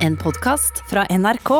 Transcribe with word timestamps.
En 0.00 0.14
podkast 0.16 0.78
fra 0.88 1.02
NRK. 1.12 1.50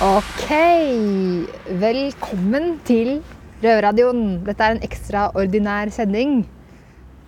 Ok, 0.00 0.48
velkommen 1.76 2.78
til 2.88 3.18
Røverradioen. 3.60 4.40
Dette 4.46 4.64
er 4.64 4.72
en 4.72 4.80
ekstraordinær 4.80 5.92
sending. 5.92 6.46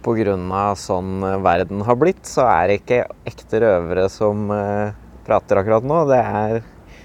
Pga. 0.00 0.64
sånn 0.80 1.20
eh, 1.20 1.36
verden 1.44 1.84
har 1.84 2.00
blitt, 2.00 2.24
så 2.24 2.48
er 2.48 2.72
det 2.72 2.80
ikke 2.80 3.04
ekte 3.28 3.60
røvere 3.60 4.08
som 4.08 4.48
eh, 4.56 4.96
prater 5.28 5.60
akkurat 5.60 5.84
nå. 5.84 6.06
Det 6.08 6.24
er 6.24 6.62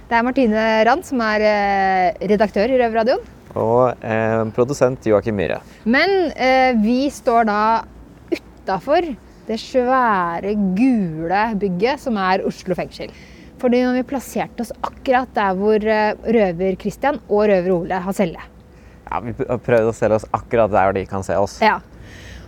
Det 0.09 0.17
er 0.17 0.23
Martine 0.25 0.61
Rand 0.87 1.05
som 1.05 1.19
er 1.21 1.43
eh, 1.45 2.27
redaktør 2.31 2.71
i 2.73 2.77
Røverradioen. 2.81 3.21
og 3.53 4.01
eh, 4.05 4.39
produsent 4.55 5.05
Joakim 5.05 5.35
Myhre. 5.37 5.59
Men 5.85 6.31
eh, 6.33 6.73
vi 6.81 7.11
står 7.13 7.45
da 7.45 7.59
utafor 8.33 9.05
det 9.45 9.57
svære, 9.61 10.55
gule 10.77 11.43
bygget 11.61 12.01
som 12.01 12.17
er 12.21 12.41
Oslo 12.45 12.77
fengsel. 12.77 13.13
Fordi 13.61 13.83
når 13.85 13.99
vi 13.99 14.07
plasserte 14.09 14.65
oss 14.65 14.73
akkurat 14.81 15.29
der 15.37 15.53
hvor 15.61 15.85
eh, 15.85 16.17
røver 16.39 16.79
Christian 16.81 17.21
og 17.27 17.45
røver 17.51 17.69
Ole 17.75 18.01
har 18.07 18.17
celle. 18.17 18.49
Ja, 19.09 19.21
vi 19.25 19.37
har 19.37 19.61
prøvd 19.69 19.91
å 19.91 19.95
selge 19.97 20.21
oss 20.23 20.27
akkurat 20.33 20.73
der 20.73 20.97
de 20.97 21.05
kan 21.09 21.25
se 21.25 21.37
oss. 21.37 21.59
Ja. 21.61 21.79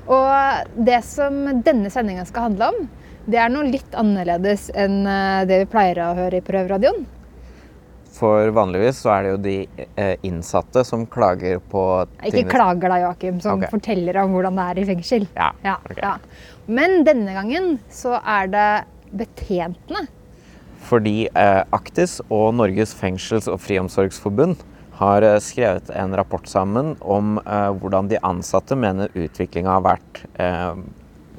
Og 0.09 0.73
det 0.81 1.03
som 1.05 1.43
denne 1.61 1.93
sendinga 1.93 2.25
skal 2.25 2.49
handle 2.49 2.73
om, 2.73 2.83
det 3.30 3.38
er 3.38 3.53
noe 3.53 3.69
litt 3.69 3.93
annerledes 3.93 4.71
enn 4.73 5.03
eh, 5.05 5.45
det 5.45 5.61
vi 5.67 5.73
pleier 5.77 6.07
å 6.09 6.13
høre 6.17 6.41
på 6.41 6.57
Røverradioen. 6.57 7.03
For 8.11 8.51
vanligvis 8.53 9.01
så 9.05 9.13
er 9.15 9.23
det 9.23 9.29
jo 9.31 9.41
de 9.45 9.85
eh, 9.95 10.15
innsatte 10.27 10.83
som 10.88 11.05
klager 11.09 11.61
på 11.71 11.83
Ikke 12.27 12.43
klager 12.52 12.91
da, 12.91 12.97
Joakim, 13.05 13.39
som 13.44 13.61
okay. 13.61 13.72
forteller 13.72 14.19
om 14.22 14.36
hvordan 14.36 14.59
det 14.59 14.66
er 14.67 14.81
i 14.81 14.88
fengsel. 14.91 15.27
Ja, 15.38 15.52
Ja, 15.63 15.77
ok. 15.88 16.02
ja. 16.02 16.16
Men 16.67 17.05
denne 17.08 17.33
gangen 17.36 17.77
så 17.91 18.17
er 18.19 18.52
det 18.52 18.67
betjentene. 19.16 20.05
Fordi 20.91 21.30
eh, 21.30 21.61
Aktis 21.71 22.19
og 22.27 22.52
Norges 22.58 22.94
fengsels- 22.97 23.49
og 23.52 23.61
friomsorgsforbund 23.63 24.59
har 25.02 25.25
eh, 25.25 25.39
skrevet 25.41 25.89
en 25.95 26.16
rapport 26.17 26.47
sammen 26.49 26.95
om 27.02 27.38
eh, 27.45 27.69
hvordan 27.81 28.09
de 28.11 28.19
ansatte 28.27 28.77
mener 28.77 29.14
utviklinga 29.16 29.77
har 29.77 29.86
vært 29.88 30.23
eh, 30.41 30.81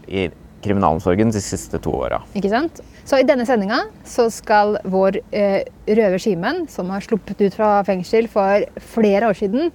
i 0.08 0.28
kriminalomsorgen 0.62 1.32
de 1.34 1.42
siste 1.42 1.80
to 1.82 1.94
åra. 2.04 2.22
Så 3.04 3.18
i 3.18 3.26
denne 3.26 3.46
sendinga 3.48 3.80
skal 4.04 4.78
vår 4.84 5.18
eh, 5.34 5.62
røver 5.90 6.22
Simen, 6.22 6.66
som 6.70 6.90
har 6.94 7.02
sluppet 7.04 7.40
ut 7.42 7.56
fra 7.56 7.80
fengsel 7.86 8.30
for 8.30 8.66
flere 8.94 9.32
år 9.32 9.38
siden, 9.38 9.72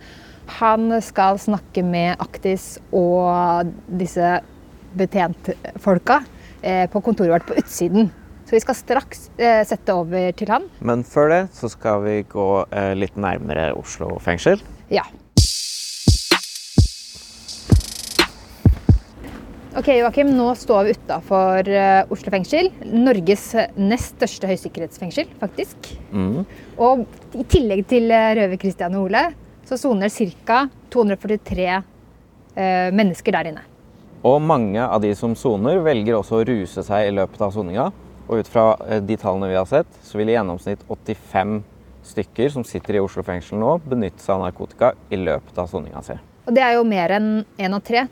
han 0.47 1.01
skal 1.03 1.39
snakke 1.43 1.83
med 1.83 2.15
Aktis 2.23 2.77
og 2.95 3.67
disse 3.99 4.37
betjentfolka 4.97 6.21
eh, 6.61 6.87
på 6.89 7.01
kontoret 7.03 7.35
vårt 7.35 7.49
på 7.49 7.59
utsiden. 7.59 8.09
Så 8.47 8.55
vi 8.55 8.63
skal 8.63 8.77
straks 8.79 9.25
eh, 9.35 9.59
sette 9.67 9.91
over 9.91 10.31
til 10.39 10.51
han. 10.53 10.69
Men 10.79 11.03
før 11.03 11.33
det 11.33 11.41
så 11.57 11.67
skal 11.71 11.99
vi 12.05 12.21
gå 12.31 12.49
eh, 12.71 12.93
litt 12.95 13.19
nærmere 13.19 13.73
Oslo 13.75 14.15
fengsel. 14.23 14.63
Ja. 14.87 15.03
Ok, 19.77 19.91
Joakim, 19.93 20.31
nå 20.33 20.47
står 20.57 20.87
vi 20.87 20.93
utafor 20.97 21.67
Oslo 22.09 22.31
fengsel. 22.33 22.71
Norges 22.81 23.51
nest 23.77 24.15
største 24.15 24.49
høysikkerhetsfengsel, 24.49 25.27
faktisk. 25.37 25.91
Mm. 26.09 26.47
Og 26.81 27.03
i 27.37 27.45
tillegg 27.45 27.83
til 27.89 28.09
eh, 28.09 28.31
røver 28.39 28.57
Christian 28.57 28.95
og 28.97 29.05
Ole, 29.05 29.21
så 29.69 29.77
soner 29.77 30.09
ca. 30.09 30.63
243 30.93 31.67
eh, 31.69 32.89
mennesker 32.95 33.35
der 33.35 33.51
inne. 33.51 33.63
Og 34.25 34.39
mange 34.41 34.81
av 34.81 35.01
de 35.03 35.11
som 35.15 35.35
soner, 35.37 35.77
velger 35.85 36.17
også 36.17 36.39
å 36.39 36.47
ruse 36.47 36.81
seg 36.87 37.11
i 37.11 37.13
løpet 37.13 37.43
av 37.45 37.53
soninga. 37.53 37.89
Og 38.27 38.41
ut 38.41 38.49
fra 38.49 38.71
eh, 38.87 39.03
de 39.05 39.19
tallene 39.19 39.51
vi 39.51 39.59
har 39.59 39.69
sett, 39.69 40.01
så 40.01 40.17
vil 40.17 40.31
i 40.31 40.37
gjennomsnitt 40.39 40.81
85 40.89 41.59
stykker 42.07 42.49
som 42.55 42.65
sitter 42.65 42.97
i 42.97 43.03
Oslo 43.03 43.21
fengsel 43.27 43.61
nå, 43.61 43.77
benytte 43.85 44.23
seg 44.23 44.39
av 44.39 44.47
narkotika 44.47 44.93
i 45.13 45.21
løpet 45.21 45.61
av 45.61 45.69
soninga 45.69 46.01
si. 46.07 46.17
Og 46.47 46.55
det 46.55 46.63
er 46.63 46.77
jo 46.77 46.85
mer 46.87 47.11
enn 47.17 47.31
én 47.59 47.75
av 47.75 47.83
tre. 47.85 48.07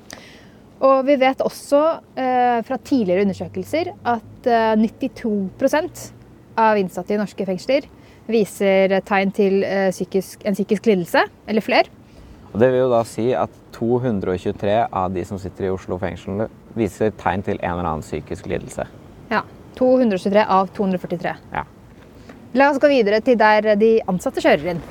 Og 0.84 1.06
vi 1.08 1.16
vet 1.20 1.44
også 1.44 1.82
eh, 2.20 2.60
fra 2.68 2.78
tidligere 2.84 3.24
undersøkelser 3.24 3.94
at 4.12 4.50
eh, 4.50 4.74
92% 4.82 6.08
av 6.60 6.80
innsatte 6.80 7.16
i 7.16 7.20
norske 7.20 7.48
fengsler 7.48 7.88
viser 8.28 8.98
tegn 9.08 9.32
til 9.36 9.64
eh, 9.64 9.92
psykisk, 9.94 10.44
en 10.44 10.58
psykisk 10.58 10.90
lidelse, 10.90 11.24
eller 11.48 11.64
flere. 11.64 11.92
Og 12.52 12.60
det 12.60 12.72
vil 12.72 12.86
jo 12.86 12.92
da 12.92 13.02
si 13.08 13.30
at 13.36 13.52
223 13.76 14.76
av 14.88 15.16
de 15.16 15.24
som 15.28 15.40
sitter 15.40 15.68
i 15.68 15.72
Oslo 15.74 16.00
fengsel, 16.00 16.46
viser 16.76 17.12
tegn 17.20 17.44
til 17.46 17.60
en 17.60 17.78
eller 17.78 17.90
annen 17.90 18.06
psykisk 18.06 18.48
lidelse. 18.52 18.88
Ja, 19.32 19.44
223 19.80 20.46
av 20.58 20.72
243. 20.76 21.36
Ja. 21.56 21.66
La 22.56 22.70
oss 22.72 22.80
gå 22.80 22.88
videre 22.88 23.20
til 23.24 23.36
der 23.40 23.76
de 23.80 23.98
ansatte 24.08 24.44
kjører 24.44 24.76
inn. 24.76 24.84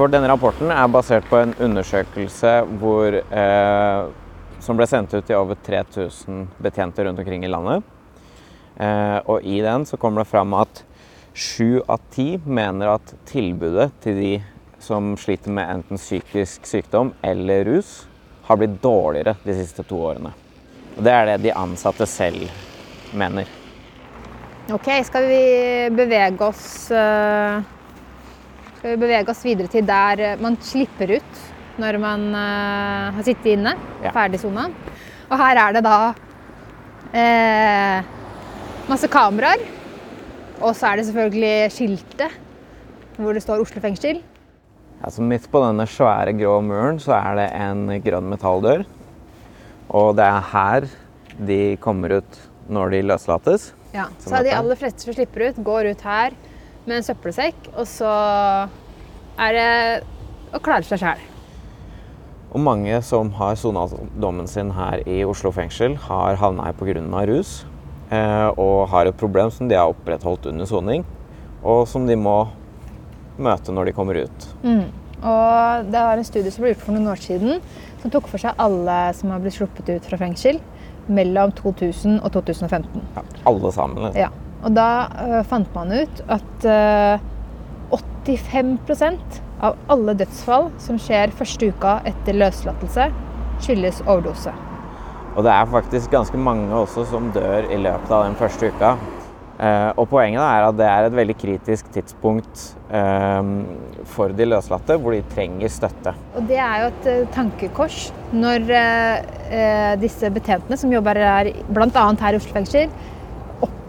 For 0.00 0.08
denne 0.08 0.30
rapporten 0.30 0.70
er 0.72 0.86
basert 0.88 1.26
på 1.28 1.36
en 1.36 1.50
undersøkelse 1.60 2.50
hvor, 2.80 3.12
eh, 3.20 4.04
som 4.64 4.78
ble 4.78 4.86
sendt 4.88 5.12
ut 5.12 5.26
til 5.28 5.36
over 5.36 5.58
3000 5.60 6.46
betjenter 6.56 7.04
rundt 7.04 7.18
omkring 7.20 7.42
i 7.44 7.50
landet. 7.52 7.82
Eh, 8.80 9.18
og 9.28 9.44
i 9.44 9.58
den 9.60 9.84
så 9.84 9.98
kommer 10.00 10.22
det 10.22 10.30
fram 10.30 10.54
at 10.56 10.80
sju 11.36 11.82
av 11.84 12.00
ti 12.14 12.40
mener 12.46 12.94
at 12.94 13.12
tilbudet 13.28 13.90
til 14.00 14.16
de 14.16 14.30
som 14.80 15.10
sliter 15.20 15.52
med 15.52 15.68
enten 15.68 16.00
psykisk 16.00 16.64
sykdom 16.64 17.10
eller 17.20 17.68
rus, 17.68 18.06
har 18.48 18.56
blitt 18.56 18.78
dårligere 18.80 19.34
de 19.44 19.58
siste 19.58 19.84
to 19.84 19.98
årene. 20.00 20.32
Og 20.96 21.04
det 21.04 21.12
er 21.12 21.28
det 21.28 21.42
de 21.42 21.52
ansatte 21.52 22.08
selv 22.08 22.48
mener. 23.12 23.52
Ok, 24.72 24.88
skal 25.04 25.28
vi 25.28 25.44
bevege 25.92 26.48
oss 26.48 26.88
eh, 26.88 27.60
bevege 28.82 29.28
oss 29.32 29.42
videre 29.44 29.68
til 29.70 29.84
der 29.86 30.20
eh, 30.24 30.36
man 30.40 30.56
slipper 30.64 31.16
ut 31.18 31.40
når 31.80 31.98
man 32.00 32.26
eh, 32.36 33.10
har 33.16 33.24
sittet 33.26 33.54
inne, 33.54 33.74
Ja. 34.04 34.12
ferdig 34.12 34.40
sona. 34.42 34.68
Og 35.30 35.38
her 35.38 35.60
er 35.62 35.76
det 35.76 35.82
da 35.86 35.98
eh, 37.14 38.02
masse 38.90 39.08
kameraer. 39.08 39.62
Og 40.60 40.74
så 40.76 40.90
er 40.90 41.00
det 41.00 41.06
selvfølgelig 41.08 41.72
skiltet 41.72 42.38
hvor 43.20 43.36
det 43.36 43.42
står 43.44 43.60
Oslo 43.62 43.80
fengsel. 43.80 44.20
Altså 45.04 45.24
midt 45.24 45.46
på 45.52 45.60
denne 45.64 45.86
svære 45.88 46.34
grå 46.36 46.58
muren 46.64 46.98
så 47.00 47.14
er 47.16 47.38
det 47.38 47.48
en 47.56 47.86
grønn 48.04 48.28
metalldør. 48.32 48.84
Og 49.96 50.14
det 50.18 50.26
er 50.26 50.48
her 50.52 50.88
de 51.40 51.60
kommer 51.80 52.18
ut 52.20 52.38
når 52.68 52.92
de 52.92 53.00
løslates. 53.08 53.70
Ja, 53.94 54.06
så 54.20 54.30
så 54.36 54.42
de 54.44 54.52
aller 54.54 54.78
fleste 54.78 55.02
som 55.06 55.16
slipper 55.16 55.48
ut, 55.48 55.64
går 55.64 55.88
ut 55.94 56.04
her 56.06 56.36
med 56.90 57.00
en 57.00 57.06
søppelsekk, 57.06 57.70
og 57.78 57.86
så 57.88 58.10
er 59.40 59.56
det 59.56 59.68
å 60.56 60.60
klare 60.62 60.86
seg 60.86 61.00
sjæl. 61.00 61.26
Og 62.50 62.58
mange 62.66 62.96
som 63.06 63.30
har 63.38 63.54
sona 63.58 63.84
dommen 64.18 64.48
sin 64.50 64.72
her 64.74 65.04
i 65.06 65.20
Oslo 65.22 65.52
fengsel, 65.54 65.94
har 66.08 66.38
havna 66.40 66.66
her 66.66 66.74
pga. 66.74 67.26
rus. 67.30 67.64
eh, 68.10 68.48
Og 68.58 68.88
har 68.90 69.06
et 69.06 69.16
problem 69.16 69.50
som 69.50 69.68
de 69.68 69.76
har 69.78 69.86
opprettholdt 69.92 70.46
under 70.50 70.66
soning, 70.66 71.04
og 71.62 71.86
som 71.86 72.06
de 72.06 72.16
må 72.16 72.48
møte 73.38 73.70
når 73.72 73.86
de 73.86 73.92
kommer 73.92 74.14
ut. 74.18 74.48
Og 75.22 75.86
det 75.92 76.00
var 76.00 76.16
en 76.18 76.24
studie 76.24 76.50
som 76.50 76.64
ble 76.64 76.72
gjort 76.74 76.82
for 76.82 76.92
noen 76.96 77.08
år 77.12 77.20
siden, 77.20 77.60
som 78.02 78.10
tok 78.10 78.26
for 78.26 78.38
seg 78.38 78.56
alle 78.58 79.14
som 79.14 79.30
har 79.30 79.38
blitt 79.40 79.54
sluppet 79.54 79.88
ut 79.88 80.04
fra 80.08 80.16
fengsel 80.18 80.58
mellom 81.08 81.52
2000 81.52 82.20
og 82.24 82.32
2015. 82.32 83.02
Ja, 83.16 83.22
alle 83.46 83.72
sammen. 83.72 84.02
liksom. 84.08 84.20
Ja. 84.20 84.28
Og 84.60 84.74
da 84.76 84.88
øh, 85.24 85.44
fant 85.48 85.70
man 85.74 85.92
ut 86.02 86.24
at 86.28 86.66
øh, 86.68 87.28
85% 88.26 89.40
av 89.60 89.76
alle 89.92 90.14
dødsfall 90.16 90.70
som 90.80 90.98
skjer 91.00 91.32
første 91.36 91.70
uka 91.72 91.98
etter 92.08 92.36
løslatelse, 92.36 93.10
skyldes 93.60 94.02
overdose. 94.06 94.52
Og 95.36 95.46
det 95.46 95.52
er 95.54 95.70
faktisk 95.70 96.10
ganske 96.12 96.38
mange 96.40 96.68
også 96.74 97.06
som 97.10 97.30
dør 97.34 97.68
i 97.70 97.78
løpet 97.80 98.12
av 98.12 98.26
den 98.26 98.36
første 98.38 98.70
uka. 98.72 98.94
Eh, 99.60 99.90
og 100.00 100.06
poenget 100.08 100.40
er 100.40 100.64
at 100.64 100.76
det 100.78 100.86
er 100.88 101.06
et 101.06 101.16
veldig 101.18 101.34
kritisk 101.36 101.90
tidspunkt 101.92 102.62
eh, 102.96 103.50
for 104.08 104.32
de 104.32 104.48
løslatte, 104.48 104.96
hvor 104.96 105.12
de 105.12 105.20
trenger 105.34 105.72
støtte. 105.72 106.14
Og 106.32 106.48
det 106.48 106.56
er 106.64 106.76
jo 106.80 106.90
et 106.94 107.08
eh, 107.12 107.26
tankekors 107.34 107.98
når 108.32 108.72
eh, 108.72 109.30
eh, 109.52 109.94
disse 110.00 110.32
betjentene 110.32 110.80
som 110.80 110.92
jobber 110.94 111.20
her, 111.20 111.52
bl.a. 111.68 112.06
her 112.24 112.38
i 112.38 112.40
Oslo 112.40 112.56
fengsel, 112.56 112.88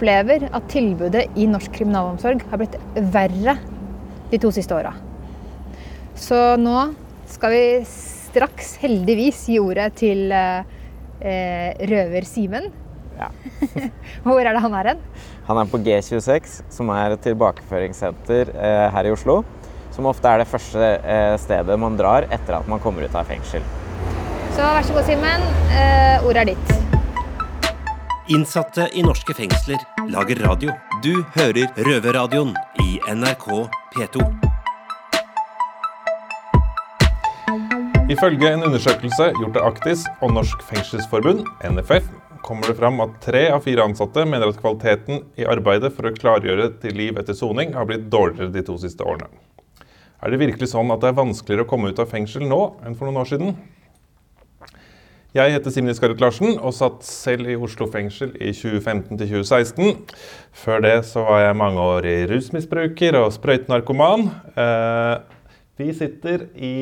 opplever 0.01 0.47
at 0.49 0.65
tilbudet 0.71 1.27
i 1.37 1.45
norsk 1.45 1.75
kriminalomsorg 1.77 2.41
har 2.49 2.57
blitt 2.57 2.77
verre 3.13 3.53
de 4.31 4.39
to 4.41 4.49
siste 4.53 4.73
åra. 4.73 4.95
Så 6.17 6.57
nå 6.57 6.89
skal 7.29 7.53
vi 7.53 7.65
straks 7.85 8.79
heldigvis 8.81 9.43
gi 9.51 9.59
ordet 9.61 9.91
til 10.01 10.31
eh, 10.33 10.63
røver 11.91 12.25
Simen. 12.25 12.71
Ja. 13.19 13.29
Hvor 14.25 14.41
er 14.41 14.55
det 14.55 14.63
han 14.63 14.77
er 14.79 14.93
hen? 14.93 15.03
Han 15.45 15.61
er 15.61 15.69
på 15.69 15.81
G26, 15.85 16.61
som 16.73 16.89
er 16.95 17.13
et 17.13 17.25
tilbakeføringssenter 17.27 18.55
eh, 18.55 18.87
her 18.95 19.09
i 19.09 19.13
Oslo. 19.13 19.43
Som 19.93 20.07
ofte 20.09 20.31
er 20.31 20.41
det 20.41 20.49
første 20.49 20.95
eh, 20.97 21.35
stedet 21.43 21.77
man 21.77 21.99
drar 21.99 22.25
etter 22.31 22.57
at 22.57 22.71
man 22.71 22.81
kommer 22.81 23.05
ut 23.05 23.19
av 23.19 23.29
fengsel. 23.29 23.61
Så 24.55 24.65
vær 24.65 24.81
så 24.87 24.97
god, 24.97 25.05
Simen. 25.05 25.51
Eh, 25.69 26.25
ordet 26.25 26.47
er 26.47 26.55
ditt. 26.55 26.90
Innsatte 28.31 28.89
i 28.93 29.01
norske 29.03 29.33
fengsler 29.33 29.81
lager 30.07 30.39
radio. 30.45 30.71
Du 31.03 31.17
hører 31.33 31.67
Røverradioen 31.83 32.53
i 32.79 32.93
NRK 33.11 33.47
P2. 33.91 34.21
Ifølge 38.13 38.53
en 38.53 38.63
undersøkelse 38.69 39.27
gjort 39.35 39.59
av 39.59 39.67
Aktis 39.73 40.05
og 40.21 40.31
Norsk 40.37 40.63
Fengselsforbund, 40.69 41.43
NFF, 41.73 42.07
kommer 42.45 42.71
det 42.71 42.77
fram 42.79 43.03
at 43.03 43.19
tre 43.25 43.43
av 43.51 43.65
fire 43.67 43.89
ansatte 43.89 44.23
mener 44.23 44.53
at 44.53 44.61
kvaliteten 44.63 45.25
i 45.35 45.49
arbeidet 45.51 45.91
for 45.97 46.07
å 46.07 46.15
klargjøre 46.15 46.69
til 46.85 46.95
liv 47.01 47.19
etter 47.19 47.35
soning 47.35 47.75
har 47.75 47.89
blitt 47.89 48.07
dårligere 48.13 48.53
de 48.55 48.63
to 48.69 48.77
siste 48.79 49.03
årene. 49.03 49.27
Er 50.23 50.31
det 50.31 50.39
virkelig 50.39 50.71
sånn 50.71 50.95
at 50.95 51.03
det 51.03 51.11
er 51.11 51.19
vanskeligere 51.19 51.67
å 51.67 51.73
komme 51.73 51.91
ut 51.91 51.99
av 51.99 52.07
fengsel 52.13 52.47
nå 52.47 52.63
enn 52.85 52.95
for 52.95 53.09
noen 53.09 53.25
år 53.25 53.31
siden? 53.33 53.55
Jeg 55.31 55.53
heter 55.53 55.71
Simen 55.71 55.93
Iskaret 55.93 56.19
Larsen 56.19 56.57
og 56.59 56.73
satt 56.75 57.05
selv 57.07 57.47
i 57.47 57.53
Oslo 57.55 57.85
fengsel 57.87 58.33
i 58.35 58.49
2015 58.51 59.15
til 59.15 59.29
2016. 59.29 60.17
Før 60.59 60.81
det 60.83 60.97
så 61.07 61.21
var 61.23 61.45
jeg 61.45 61.55
mangeårig 61.55 62.15
rusmisbruker 62.27 63.15
og 63.15 63.29
sprøytenarkoman. 63.37 64.25
Eh, 64.59 65.13
vi 65.79 65.87
sitter 65.95 66.43
i, 66.59 66.73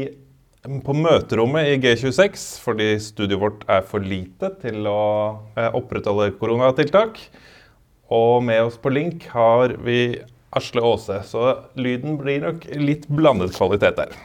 på 0.66 0.96
møterommet 0.98 1.70
i 1.70 1.78
G26 1.84 2.48
fordi 2.64 2.90
studioet 3.06 3.44
vårt 3.44 3.68
er 3.70 3.86
for 3.86 4.02
lite 4.02 4.50
til 4.64 4.90
å 4.90 5.04
eh, 5.54 5.70
opprettholde 5.70 6.32
koronatiltak. 6.42 7.22
Og 8.10 8.42
med 8.50 8.64
oss 8.64 8.82
på 8.82 8.90
link 8.90 9.30
har 9.30 9.78
vi 9.86 10.24
Asle 10.58 10.82
Aase, 10.82 11.22
så 11.30 11.54
lyden 11.78 12.18
blir 12.18 12.42
nok 12.48 12.66
litt 12.82 13.06
blandet 13.14 13.54
kvalitet 13.54 14.02
der. 14.02 14.18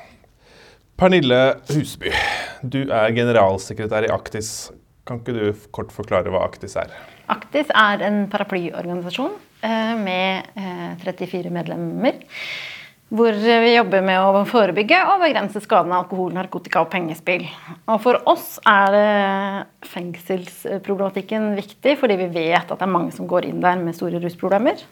Pernille 0.96 1.58
Husby, 1.74 2.14
du 2.64 2.84
er 2.88 3.12
generalsekretær 3.16 4.08
i 4.08 4.12
Aktis. 4.14 4.70
Kan 5.04 5.20
ikke 5.20 5.34
du 5.36 5.66
kort 5.74 5.92
forklare 5.92 6.32
hva 6.32 6.46
Aktis 6.46 6.76
er? 6.80 6.92
Aktis 7.32 7.68
er 7.76 8.04
en 8.06 8.24
paraplyorganisasjon 8.32 9.34
eh, 9.64 9.92
med 10.00 10.48
34 11.04 11.44
eh, 11.44 11.52
medlemmer. 11.52 12.22
Hvor 13.14 13.36
vi 13.36 13.74
jobber 13.74 14.02
med 14.02 14.18
å 14.18 14.42
forebygge 14.48 14.96
og 15.12 15.20
begrense 15.22 15.60
skadene 15.62 15.94
av 15.94 16.06
alkohol, 16.06 16.32
narkotika 16.34 16.80
og 16.82 16.88
pengespill. 16.90 17.44
Og 17.92 18.00
for 18.02 18.18
oss 18.30 18.56
er 18.66 19.68
fengselsproblematikken 19.86 21.52
viktig, 21.54 21.98
fordi 22.00 22.16
vi 22.24 22.30
vet 22.34 22.64
at 22.64 22.74
det 22.74 22.88
er 22.88 22.94
mange 22.96 23.14
som 23.14 23.28
går 23.30 23.46
inn 23.50 23.60
der 23.62 23.78
med 23.78 23.94
store 23.94 24.22
rusproblemer. 24.24 24.82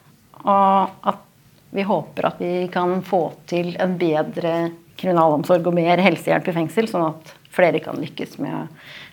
Og 0.44 1.08
at 1.08 1.24
vi 1.72 1.82
håper 1.88 2.28
at 2.28 2.40
vi 2.44 2.68
kan 2.72 3.00
få 3.06 3.24
til 3.48 3.72
en 3.80 3.96
bedre 3.98 4.54
kriminalomsorg 5.02 5.66
og 5.68 5.76
mer 5.76 6.00
helsehjelp 6.02 6.48
i 6.48 6.56
fengsel, 6.56 6.88
sånn 6.90 7.08
at 7.10 7.34
flere 7.52 7.82
kan 7.84 7.98
lykkes 8.00 8.38
med 8.42 8.70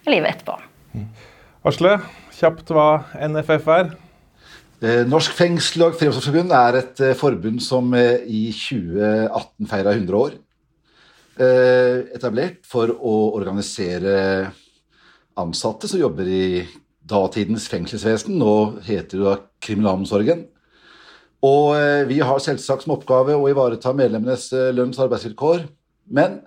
livet 0.10 0.38
etterpå. 0.38 0.60
Asle, 1.68 1.98
kjapt 2.38 2.72
hva 2.72 2.92
NFF 3.28 3.68
er? 3.76 3.92
Eh, 4.80 5.02
Norsk 5.04 5.34
fengsel- 5.36 5.84
og 5.90 5.98
friomsorgsforbund 6.00 6.54
er 6.56 6.78
et 6.80 7.02
eh, 7.04 7.18
forbund 7.20 7.60
som 7.60 7.92
eh, 7.94 8.22
i 8.24 8.46
2018 8.56 9.68
feira 9.68 9.96
100 9.96 10.16
år. 10.20 10.38
Etablert 11.40 12.66
for 12.68 12.92
å 12.92 13.14
organisere 13.38 14.50
ansatte 15.40 15.88
som 15.88 16.02
jobber 16.02 16.28
i 16.28 16.66
datidens 17.00 17.70
fengselsvesen. 17.72 18.36
Nå 18.36 18.82
heter 18.84 19.22
det 19.22 19.24
da 19.24 19.36
kriminalomsorgen. 19.64 20.42
Og 21.48 21.80
vi 22.10 22.18
har 22.20 22.44
selvsagt 22.44 22.84
som 22.84 22.98
oppgave 22.98 23.38
å 23.40 23.48
ivareta 23.48 23.94
medlemmenes 23.96 24.50
lønns- 24.76 25.00
og 25.00 25.06
arbeidsvilkår 25.06 25.64
men 26.10 26.40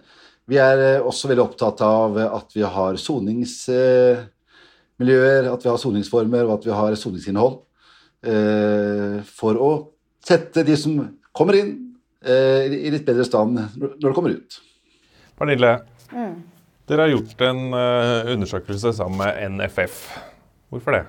vi 0.50 0.58
er 0.60 0.80
eh, 0.82 1.04
også 1.04 1.28
veldig 1.30 1.44
opptatt 1.44 1.80
av 1.86 2.18
at 2.22 2.56
vi 2.56 2.62
har 2.66 2.96
soningsmiljøer, 3.00 5.52
at 5.52 5.64
vi 5.64 5.70
har 5.70 5.78
soningsformer 5.80 6.44
og 6.46 6.52
at 6.58 6.66
vi 6.66 6.72
har 6.76 6.94
soningsinnhold. 6.98 7.54
Eh, 8.22 9.22
for 9.26 9.54
å 9.58 9.70
sette 10.22 10.62
de 10.66 10.76
som 10.78 11.18
kommer 11.34 11.54
inn, 11.60 11.72
eh, 12.24 12.66
i 12.66 12.90
litt 12.92 13.06
bedre 13.06 13.24
stand 13.26 13.58
når 13.78 13.96
de 14.02 14.14
kommer 14.18 14.32
ut. 14.36 14.60
Pernille, 15.38 15.72
mm. 16.10 16.34
dere 16.90 17.02
har 17.06 17.14
gjort 17.14 17.38
en 17.48 17.62
undersøkelse 18.34 18.88
sammen 18.98 19.18
med 19.22 19.32
NFF. 19.56 19.94
Hvorfor 20.72 20.90
det? 20.98 21.04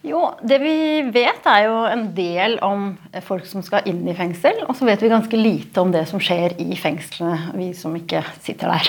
Jo, 0.00 0.20
det 0.40 0.56
vi 0.62 0.74
vet 1.12 1.44
er 1.44 1.66
jo 1.66 1.74
en 1.84 2.06
del 2.16 2.54
om 2.64 2.94
folk 3.26 3.44
som 3.44 3.60
skal 3.60 3.84
inn 3.90 4.00
i 4.08 4.14
fengsel. 4.16 4.62
Og 4.64 4.72
så 4.78 4.86
vet 4.88 5.02
vi 5.04 5.10
ganske 5.12 5.36
lite 5.36 5.82
om 5.82 5.90
det 5.92 6.06
som 6.08 6.22
skjer 6.24 6.54
i 6.62 6.78
fengslene, 6.80 7.52
vi 7.52 7.66
som 7.76 7.92
ikke 7.98 8.22
sitter 8.40 8.72
der. 8.72 8.88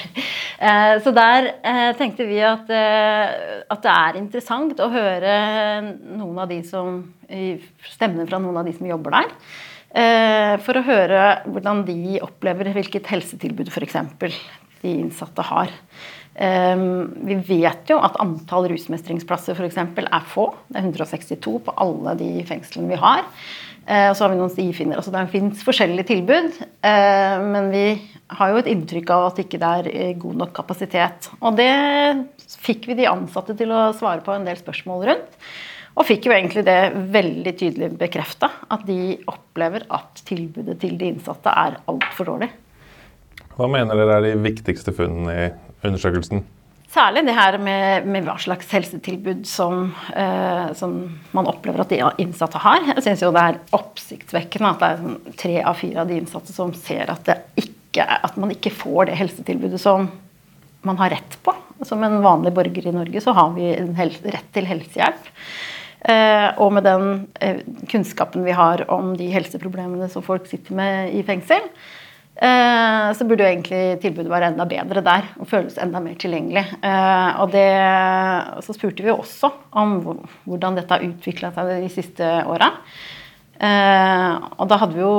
Eh, 0.61 0.93
så 1.03 1.11
der 1.15 1.49
eh, 1.67 1.89
tenkte 1.99 2.27
vi 2.29 2.39
at, 2.45 2.71
eh, 2.71 3.65
at 3.73 3.83
det 3.83 3.91
er 3.91 4.21
interessant 4.21 4.79
å 4.79 4.91
høre 4.93 5.35
noen 6.05 6.37
av 6.43 6.51
de 6.51 6.61
som 6.67 7.01
Stemmene 7.31 8.27
fra 8.27 8.37
noen 8.43 8.59
av 8.59 8.67
de 8.67 8.73
som 8.75 8.87
jobber 8.89 9.13
der. 9.15 9.29
For 10.65 10.75
å 10.75 10.83
høre 10.83 11.21
hvordan 11.45 11.85
de 11.87 12.17
opplever 12.19 12.67
hvilket 12.75 13.07
helsetilbud 13.07 13.71
f.eks. 13.71 13.95
de 14.19 14.91
innsatte 14.91 15.45
har. 15.47 15.71
Ehm, 16.35 17.11
vi 17.27 17.35
vet 17.35 17.91
jo 17.91 17.97
at 17.99 18.15
antall 18.23 18.69
rusmestringsplasser 18.71 19.57
f.eks. 19.57 19.81
er 19.81 20.29
få. 20.31 20.47
Det 20.69 20.79
er 20.79 20.87
162 20.87 21.57
på 21.65 21.75
alle 21.83 22.15
de 22.19 22.31
fengslene 22.47 22.91
vi 22.91 22.99
har. 23.01 23.25
Eh, 23.87 24.07
og 24.11 24.15
så 24.15 24.25
har 24.25 24.33
vi 24.33 24.39
noen 24.39 24.53
stifinner. 24.53 24.99
Altså 25.01 25.13
det 25.13 25.25
fins 25.33 25.65
forskjellige 25.65 26.09
tilbud. 26.13 26.61
Eh, 26.87 27.35
men 27.43 27.71
vi 27.73 27.85
har 28.37 28.53
jo 28.53 28.61
et 28.61 28.69
inntrykk 28.71 29.11
av 29.11 29.27
at 29.27 29.39
det 29.39 29.47
ikke 29.47 29.73
er 29.73 29.91
eh, 29.91 30.13
god 30.21 30.39
nok 30.45 30.53
kapasitet. 30.55 31.31
Og 31.41 31.57
det 31.59 31.71
fikk 32.61 32.87
vi 32.91 32.99
de 33.01 33.09
ansatte 33.11 33.57
til 33.57 33.73
å 33.73 33.89
svare 33.97 34.23
på 34.25 34.35
en 34.35 34.47
del 34.47 34.59
spørsmål 34.59 35.05
rundt. 35.09 35.37
Og 35.99 36.07
fikk 36.07 36.29
jo 36.29 36.31
egentlig 36.31 36.63
det 36.63 36.93
veldig 37.11 37.51
tydelig 37.59 37.89
bekrefta, 37.99 38.47
at 38.71 38.85
de 38.87 39.17
opplever 39.27 39.83
at 39.91 40.21
tilbudet 40.23 40.77
til 40.79 40.95
de 40.95 41.09
innsatte 41.11 41.51
er 41.51 41.81
altfor 41.91 42.29
dårlig. 42.29 42.47
Hva 43.57 43.67
mener 43.67 43.99
dere 43.99 44.21
er 44.21 44.29
de 44.29 44.37
viktigste 44.39 44.93
funnene 44.95 45.35
i 45.35 45.49
undersøkelsen? 45.83 46.43
Særlig 46.91 47.23
det 47.23 47.37
her 47.37 47.55
med, 47.63 48.07
med 48.11 48.25
hva 48.27 48.33
slags 48.41 48.67
helsetilbud 48.73 49.45
som, 49.47 49.93
eh, 50.11 50.71
som, 50.75 50.97
man 51.31 51.47
opplever 51.47 51.85
at 51.85 51.93
de 51.93 52.01
innsatte 52.19 52.59
har. 52.59 52.83
Jeg 52.89 53.05
syns 53.05 53.23
det 53.23 53.43
er 53.45 53.59
oppsiktsvekkende 53.77 54.73
at 54.73 54.81
det 54.81 54.89
er 54.89 54.99
sånn 54.99 55.37
tre 55.39 55.53
av 55.71 55.79
fire 55.79 56.03
av 56.03 56.11
de 56.11 56.17
innsatte 56.19 56.51
som 56.51 56.73
ser 56.75 57.13
at, 57.13 57.31
ikke, 57.55 58.03
at, 58.03 58.35
man 58.35 58.51
ikke 58.51 58.73
får 58.75 59.07
det 59.07 59.19
helsetilbudet 59.21 59.79
som 59.79 60.09
man 60.83 60.99
har 60.99 61.13
rett 61.15 61.39
på. 61.45 61.55
Som 61.87 62.03
en 62.03 62.19
vanlig 62.25 62.51
borger 62.57 62.91
i 62.91 62.95
Norge 62.97 63.23
så 63.23 63.37
har 63.39 63.55
vi 63.55 63.71
rett 63.71 64.51
til 64.51 64.67
helsehjelp. 64.67 65.31
Eh, 66.11 66.49
og 66.59 66.75
med 66.75 66.83
den 66.89 67.09
eh, 67.39 67.63
kunnskapen 67.87 68.43
vi 68.43 68.57
har 68.57 68.83
om 68.91 69.13
de 69.15 69.31
helseproblemene 69.31 70.11
som 70.11 70.25
folk 70.25 70.47
sitter 70.49 70.75
med 70.75 71.15
i 71.15 71.23
fengsel, 71.23 71.71
så 72.41 73.25
burde 73.27 73.45
jo 73.45 73.51
egentlig 73.51 73.99
tilbudet 74.01 74.31
være 74.31 74.47
enda 74.49 74.65
bedre 74.65 75.03
der 75.05 75.27
og 75.37 75.49
føles 75.49 75.77
enda 75.81 75.99
mer 76.01 76.15
tilgjengelig. 76.17 76.63
Eh, 76.81 77.41
og 77.43 77.51
det, 77.53 77.67
så 78.65 78.73
spurte 78.73 79.05
vi 79.05 79.13
også 79.13 79.51
om 79.77 79.99
hvordan 80.49 80.79
dette 80.79 80.95
har 80.95 81.05
utvikla 81.05 81.51
seg 81.53 81.69
de 81.83 81.91
siste 81.93 82.29
åra. 82.49 82.71
Eh, 83.61 84.37
og 84.57 84.71
da 84.71 84.79
hadde 84.81 84.97
vi 84.97 85.03
jo 85.05 85.15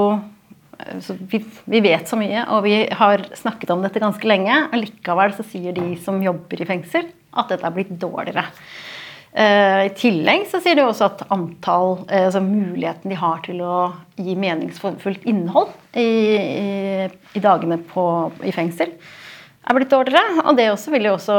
vi, 1.30 1.38
vi, 1.70 1.80
vet 1.84 2.08
så 2.10 2.18
mye, 2.18 2.42
og 2.50 2.64
vi 2.66 2.74
har 2.90 3.22
snakket 3.38 3.70
om 3.70 3.84
dette 3.84 4.02
ganske 4.02 4.26
lenge. 4.26 4.56
Likevel 4.74 5.34
så 5.36 5.46
sier 5.46 5.76
de 5.76 5.92
som 6.02 6.18
jobber 6.24 6.64
i 6.64 6.66
fengsel, 6.66 7.06
at 7.38 7.52
dette 7.52 7.68
er 7.68 7.76
blitt 7.76 7.92
dårligere. 8.02 8.48
Uh, 9.32 9.88
I 9.88 9.92
tillegg 9.96 10.42
så 10.50 10.58
sier 10.60 10.76
de 10.76 10.84
også 10.84 11.06
at 11.06 11.22
antall, 11.32 12.02
uh, 12.04 12.26
altså 12.26 12.42
muligheten 12.44 13.08
de 13.08 13.16
har 13.16 13.38
til 13.46 13.62
å 13.64 13.76
gi 14.20 14.34
meningsfullt 14.36 15.24
innhold 15.24 15.72
i, 15.96 16.04
i, 16.36 17.06
i 17.08 17.40
dagene 17.40 17.78
på, 17.88 18.04
i 18.44 18.52
fengsel, 18.52 18.92
er 19.62 19.78
blitt 19.78 19.92
dårligere. 19.94 20.42
Og 20.44 20.58
det 20.58 20.68
også 20.68 20.92
vil 20.92 21.08
jo 21.08 21.14
også 21.16 21.38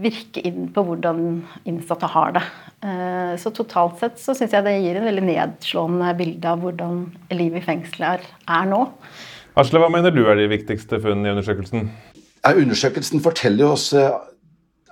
virke 0.00 0.40
inn 0.48 0.70
på 0.72 0.86
hvordan 0.86 1.42
innsatte 1.68 2.08
har 2.08 2.32
det. 2.38 2.44
Uh, 2.80 3.36
så 3.42 3.52
totalt 3.52 4.00
sett 4.00 4.16
så 4.22 4.32
syns 4.38 4.56
jeg 4.56 4.64
det 4.64 4.78
gir 4.80 4.96
en 4.96 5.08
veldig 5.10 5.26
nedslående 5.28 6.14
bilde 6.16 6.54
av 6.54 6.64
hvordan 6.64 7.04
livet 7.36 7.60
i 7.60 7.66
fengselet 7.68 8.14
er, 8.14 8.26
er 8.48 8.72
nå. 8.72 8.86
Asle, 9.60 9.82
hva 9.82 9.92
mener 9.92 10.14
du 10.14 10.22
er 10.24 10.40
de 10.40 10.48
viktigste 10.48 11.02
funnene 11.04 11.28
i 11.28 11.36
undersøkelsen? 11.36 11.90
Ja, 12.40 12.56
undersøkelsen 12.56 13.20
forteller 13.20 13.74
oss 13.74 13.90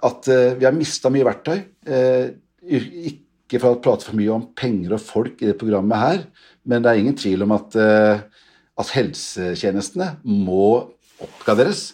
at 0.04 0.28
uh, 0.30 0.54
vi 0.58 0.66
har 0.66 0.76
mista 0.76 1.10
mye 1.12 1.26
verktøy. 1.26 1.58
Uh, 1.88 2.36
ikke 2.68 3.60
for 3.62 3.74
å 3.76 3.80
prate 3.82 4.06
for 4.06 4.18
mye 4.18 4.32
om 4.34 4.48
penger 4.58 4.94
og 4.96 5.02
folk 5.02 5.42
i 5.42 5.50
det 5.50 5.58
programmet 5.60 6.02
her, 6.02 6.24
men 6.68 6.84
det 6.84 6.90
er 6.90 7.02
ingen 7.02 7.16
tvil 7.18 7.46
om 7.46 7.54
at, 7.56 7.78
uh, 7.80 8.20
at 8.78 8.92
helsetjenestene 8.96 10.10
må 10.28 10.90
oppgraderes 11.24 11.86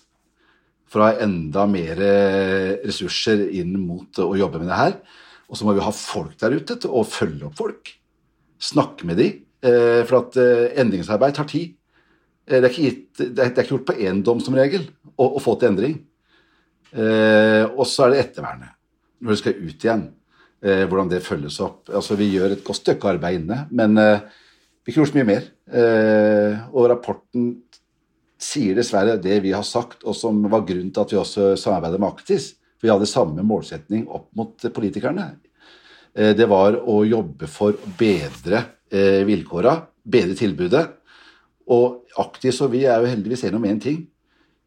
for 0.91 1.03
å 1.03 1.09
ha 1.09 1.23
enda 1.25 1.65
mer 1.67 1.99
ressurser 2.85 3.49
inn 3.59 3.73
mot 3.83 4.21
å 4.23 4.35
jobbe 4.39 4.61
med 4.61 4.69
det 4.71 4.79
her. 4.79 4.93
Og 5.51 5.59
så 5.59 5.67
må 5.67 5.73
vi 5.75 5.83
ha 5.83 5.91
folk 5.95 6.37
der 6.39 6.55
ute 6.55 6.77
til 6.79 6.93
å 6.95 7.03
følge 7.09 7.49
opp 7.49 7.57
folk. 7.59 7.91
Snakke 8.63 9.09
med 9.09 9.19
dem. 9.19 9.41
For 10.07 10.21
at 10.21 10.39
endringsarbeid 10.85 11.35
tar 11.35 11.49
tid. 11.51 11.73
Det 12.47 12.61
er 12.61 12.69
ikke, 12.69 12.85
gitt, 12.85 13.25
det 13.25 13.43
er 13.43 13.51
ikke 13.51 13.73
gjort 13.73 13.89
på 13.89 13.99
én 14.07 14.23
dom 14.23 14.39
som 14.45 14.55
regel 14.55 14.87
å 15.19 15.43
få 15.43 15.57
til 15.59 15.73
endring. 15.73 15.99
Og 16.95 17.87
så 17.91 18.05
er 18.05 18.13
det 18.13 18.21
ettervernet. 18.23 18.77
Når 19.19 19.35
du 19.35 19.41
skal 19.41 19.57
ut 19.59 19.87
igjen. 19.87 20.05
Hvordan 20.63 21.11
det 21.11 21.25
følges 21.25 21.57
opp. 21.65 21.91
Altså 21.91 22.15
Vi 22.17 22.29
gjør 22.31 22.55
et 22.55 22.63
godt 22.65 22.79
stykke 22.79 23.09
arbeid 23.11 23.41
inne, 23.41 23.65
men 23.75 23.99
vi 23.99 24.93
kunne 24.93 25.03
gjort 25.03 25.17
mye 25.19 25.27
mer. 25.29 25.49
Og 26.71 26.87
rapporten 26.93 27.49
sier 28.45 28.77
dessverre 28.77 29.17
det 29.23 29.41
vi 29.45 29.53
har 29.55 29.65
sagt, 29.67 30.05
og 30.05 30.17
som 30.17 30.43
var 30.51 30.67
grunnen 30.69 30.93
til 30.93 31.03
at 31.03 31.13
vi 31.13 31.21
også 31.21 31.49
samarbeidet 31.61 32.01
med 32.01 32.11
Aktis. 32.11 32.53
For 32.79 32.89
vi 32.89 32.93
hadde 32.93 33.11
samme 33.11 33.45
målsetning 33.47 34.07
opp 34.13 34.29
mot 34.37 34.67
politikerne. 34.77 35.31
Eh, 36.15 36.35
det 36.37 36.49
var 36.51 36.79
å 36.79 37.01
jobbe 37.07 37.49
for 37.51 37.75
å 37.75 37.95
bedre 37.99 38.61
eh, 38.91 39.23
vilkåra, 39.29 39.77
bedre 40.05 40.37
tilbudet. 40.39 40.85
Og 41.75 42.05
Aktis 42.21 42.61
og 42.65 42.75
vi 42.75 42.85
er 42.85 43.01
jo 43.01 43.11
heldigvis 43.11 43.47
enige 43.47 43.61
om 43.61 43.69
én 43.71 43.81
ting. 43.83 44.03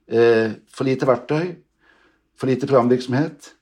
Eh, 0.07 0.57
for 0.74 0.88
lite 0.88 1.07
verktøy, 1.07 1.53
for 2.38 2.50
lite 2.50 2.70
programvirksomhet, 2.70 3.53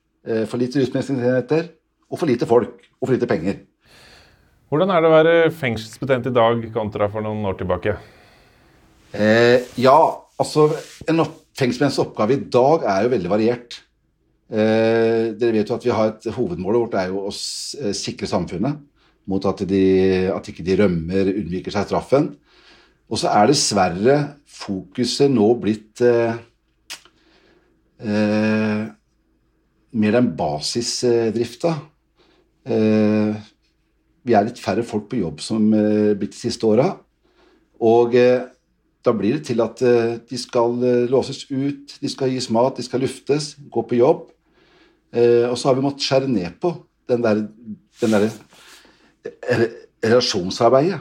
for 0.50 0.58
lite 0.60 0.82
rusmestringsenheter 0.82 1.68
og 2.10 2.18
for 2.18 2.28
lite 2.28 2.48
folk 2.50 2.82
og 2.98 3.06
for 3.06 3.14
lite 3.14 3.28
penger. 3.30 3.60
Hvordan 4.66 4.90
er 4.90 5.02
det 5.02 5.08
å 5.08 5.14
være 5.14 5.34
fengselsbetjent 5.54 6.26
i 6.26 6.34
dag 6.34 6.62
kontra 6.74 7.06
for 7.12 7.22
noen 7.22 7.44
år 7.46 7.58
tilbake? 7.60 7.92
Eh, 9.14 9.62
ja, 9.78 9.98
altså 10.36 10.68
en 11.06 11.22
fengselsbetjents 11.56 12.00
oppgave 12.02 12.34
i 12.34 12.46
dag 12.50 12.86
er 12.90 13.04
jo 13.04 13.12
veldig 13.12 13.30
variert. 13.30 13.78
Eh, 14.50 15.30
dere 15.38 15.54
vet 15.54 15.70
jo 15.70 15.76
at 15.78 15.86
vi 15.86 15.94
har 15.94 16.10
et 16.10 16.26
Hovedmålet 16.34 16.82
vårt 16.82 16.98
er 16.98 17.12
jo 17.12 17.22
å 17.28 17.30
eh, 17.30 17.94
sikre 17.96 18.28
samfunnet 18.30 18.82
mot 19.26 19.46
at, 19.46 19.62
de, 19.66 19.84
at 20.34 20.50
ikke 20.50 20.66
de 20.66 20.76
rømmer, 20.82 21.30
unnviker 21.30 21.74
seg 21.74 21.86
straffen. 21.88 22.28
Og 23.06 23.22
så 23.22 23.30
er 23.30 23.50
dessverre 23.50 24.18
fokuset 24.50 25.30
nå 25.30 25.46
blitt 25.62 26.02
eh, 26.02 26.34
eh, 26.34 26.44
mer 29.96 30.16
den 30.16 30.32
basisdrifta. 30.36 31.72
Eh, 32.66 33.36
vi 34.26 34.34
er 34.34 34.46
litt 34.48 34.60
færre 34.60 34.82
folk 34.86 35.06
på 35.10 35.20
jobb 35.20 35.40
som 35.44 35.68
eh, 35.74 36.14
blitt 36.18 36.34
de 36.34 36.40
siste 36.40 36.66
åra. 36.66 36.90
Og 37.86 38.16
eh, 38.18 38.42
da 39.06 39.14
blir 39.14 39.38
det 39.38 39.46
til 39.46 39.62
at 39.62 39.82
eh, 39.86 40.16
de 40.26 40.38
skal 40.40 40.80
eh, 40.82 41.04
låses 41.10 41.44
ut, 41.50 41.98
de 42.02 42.10
skal 42.10 42.32
gis 42.34 42.48
mat, 42.50 42.76
de 42.76 42.82
skal 42.86 43.04
luftes, 43.04 43.54
gå 43.70 43.84
på 43.86 44.00
jobb. 44.00 44.26
Eh, 45.14 45.46
og 45.46 45.54
så 45.58 45.70
har 45.70 45.78
vi 45.78 45.84
måttet 45.86 46.08
skjære 46.08 46.30
ned 46.32 46.58
på 46.62 46.74
den 47.06 47.22
der, 47.22 47.44
den 48.00 48.16
der 48.16 48.26
relasjonsarbeidet 50.02 50.98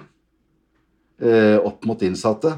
opp 1.65 1.85
mot 1.87 2.01
innsatte. 2.03 2.51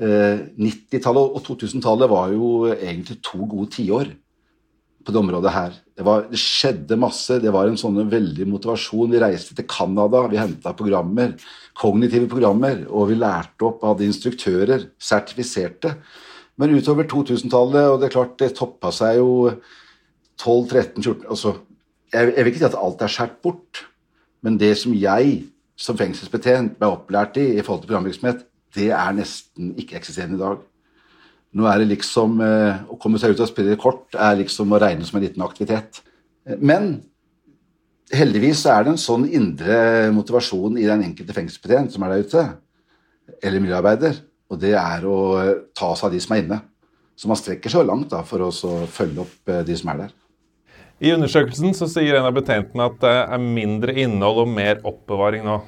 90-tallet 0.00 1.36
og 1.38 1.42
2000-tallet 1.46 2.10
var 2.10 2.32
jo 2.34 2.66
egentlig 2.72 3.20
to 3.22 3.44
gode 3.46 3.70
tiår 3.76 4.10
på 5.04 5.12
det 5.12 5.20
området 5.20 5.52
her. 5.52 5.74
Det, 5.94 6.04
var, 6.06 6.24
det, 6.30 6.40
skjedde 6.40 6.98
masse. 6.98 7.36
Det 7.42 7.52
var 7.54 7.68
en 7.68 7.78
sånn 7.78 8.00
veldig 8.10 8.46
motivasjon. 8.50 9.12
Vi 9.12 9.20
reiste 9.22 9.54
til 9.54 9.68
Canada, 9.70 10.24
vi 10.32 10.40
henta 10.40 10.72
programmer, 10.76 11.34
kognitive 11.78 12.28
programmer, 12.30 12.86
og 12.88 13.10
vi 13.12 13.18
lærte 13.20 13.68
opp 13.68 13.84
av 13.86 14.02
instruktører, 14.02 14.88
sertifiserte. 14.98 15.94
Men 16.60 16.74
utover 16.74 17.06
2000-tallet, 17.10 17.90
og 17.90 18.00
det 18.00 18.08
er 18.08 18.16
klart 18.16 18.38
det 18.40 18.54
toppa 18.58 18.90
seg 18.94 19.18
jo 19.20 19.30
12, 20.40 20.70
13, 20.70 21.02
14 21.02 21.28
altså, 21.30 21.54
jeg, 22.14 22.30
jeg 22.30 22.44
vil 22.44 22.50
ikke 22.52 22.62
si 22.62 22.68
at 22.68 22.78
alt 22.78 23.02
er 23.02 23.12
skåret 23.12 23.36
bort, 23.42 23.84
men 24.44 24.58
det 24.60 24.72
som 24.78 24.94
jeg 24.96 25.44
som 25.78 25.98
fengselsbetjent 25.98 26.76
ble 26.78 26.90
opplært 26.94 27.38
i 27.42 27.46
i 27.56 27.62
forhold 27.62 27.82
til 27.82 27.90
programvirksomhet, 27.90 28.44
det 28.74 28.90
er 28.94 29.16
nesten 29.16 29.72
ikke-eksisterende 29.80 30.38
i 30.38 30.42
dag. 30.42 30.62
Nå 31.54 31.66
er 31.70 31.80
det 31.80 31.92
liksom 31.92 32.40
eh, 32.42 32.82
Å 32.90 32.98
komme 33.00 33.20
seg 33.22 33.34
ut 33.34 33.42
og 33.44 33.50
spille 33.50 33.78
kort 33.80 34.16
er 34.18 34.40
liksom 34.40 34.74
å 34.74 34.80
regne 34.82 35.06
som 35.06 35.20
en 35.20 35.26
liten 35.26 35.44
aktivitet. 35.46 36.02
Men 36.58 36.96
heldigvis 38.12 38.64
er 38.68 38.84
det 38.84 38.94
en 38.94 39.00
sånn 39.00 39.24
indre 39.30 40.10
motivasjon 40.14 40.76
i 40.80 40.86
den 40.88 41.06
enkelte 41.06 41.36
fengselsbetjent 41.36 41.94
som 41.94 42.04
er 42.04 42.12
der 42.12 42.26
ute, 42.26 42.44
eller 43.40 43.62
miljøarbeider, 43.64 44.18
og 44.52 44.60
det 44.60 44.74
er 44.76 45.06
å 45.08 45.18
ta 45.76 45.94
seg 45.96 46.10
av 46.10 46.12
de 46.12 46.20
som 46.20 46.34
er 46.34 46.42
inne. 46.42 46.58
Så 47.16 47.30
man 47.30 47.38
strekker 47.38 47.72
seg 47.72 47.86
langt 47.88 48.10
da, 48.12 48.20
for 48.26 48.44
å 48.44 48.50
følge 48.90 49.24
opp 49.24 49.54
eh, 49.54 49.62
de 49.66 49.78
som 49.78 49.94
er 49.94 50.04
der. 50.04 50.12
I 51.04 51.14
undersøkelsen 51.14 51.74
så 51.74 51.88
sier 51.90 52.18
en 52.18 52.26
av 52.28 52.34
betjentene 52.36 52.86
at 52.86 53.00
det 53.02 53.14
er 53.22 53.40
mindre 53.42 53.94
innhold 54.04 54.44
og 54.44 54.52
mer 54.52 54.82
oppbevaring 54.86 55.42
nå. 55.46 55.58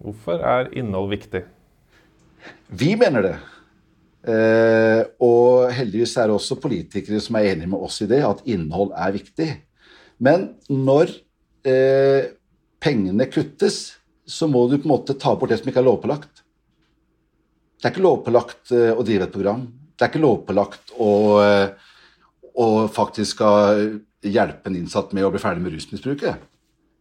Hvorfor 0.00 0.42
er 0.46 0.70
innhold 0.78 1.10
viktig? 1.10 1.42
Vi 2.70 2.94
mener 2.98 3.26
det. 3.26 3.36
Eh, 4.30 5.00
og 5.24 5.70
heldigvis 5.72 6.12
er 6.20 6.28
det 6.28 6.36
også 6.36 6.58
politikere 6.60 7.22
som 7.24 7.38
er 7.38 7.52
enige 7.54 7.70
med 7.72 7.80
oss 7.86 8.00
i 8.04 8.08
det, 8.10 8.20
at 8.26 8.44
innhold 8.48 8.92
er 8.92 9.16
viktig. 9.16 9.48
Men 10.20 10.50
når 10.68 11.14
eh, 11.64 12.32
pengene 12.80 13.26
kuttes, 13.32 13.80
så 14.30 14.46
må 14.46 14.66
du 14.68 14.76
på 14.78 14.86
en 14.86 14.94
måte 14.94 15.16
ta 15.18 15.34
bort 15.36 15.50
det 15.52 15.60
som 15.60 15.70
ikke 15.70 15.80
er 15.82 15.88
lovpålagt. 15.88 16.44
Det 17.80 17.88
er 17.88 17.94
ikke 17.94 18.04
lovpålagt 18.04 18.74
eh, 18.76 18.92
å 18.92 19.04
drive 19.06 19.26
et 19.26 19.34
program. 19.34 19.64
Det 19.96 20.04
er 20.04 20.12
ikke 20.12 20.22
lovpålagt 20.22 20.94
å, 21.00 21.12
eh, 21.44 21.96
å 22.60 22.68
faktisk 22.92 23.38
skal 23.38 23.86
hjelpe 24.20 24.68
en 24.68 24.76
innsatt 24.76 25.14
med 25.16 25.24
å 25.24 25.32
bli 25.32 25.40
ferdig 25.40 25.64
med 25.64 25.74
rusmisbruket. 25.74 26.44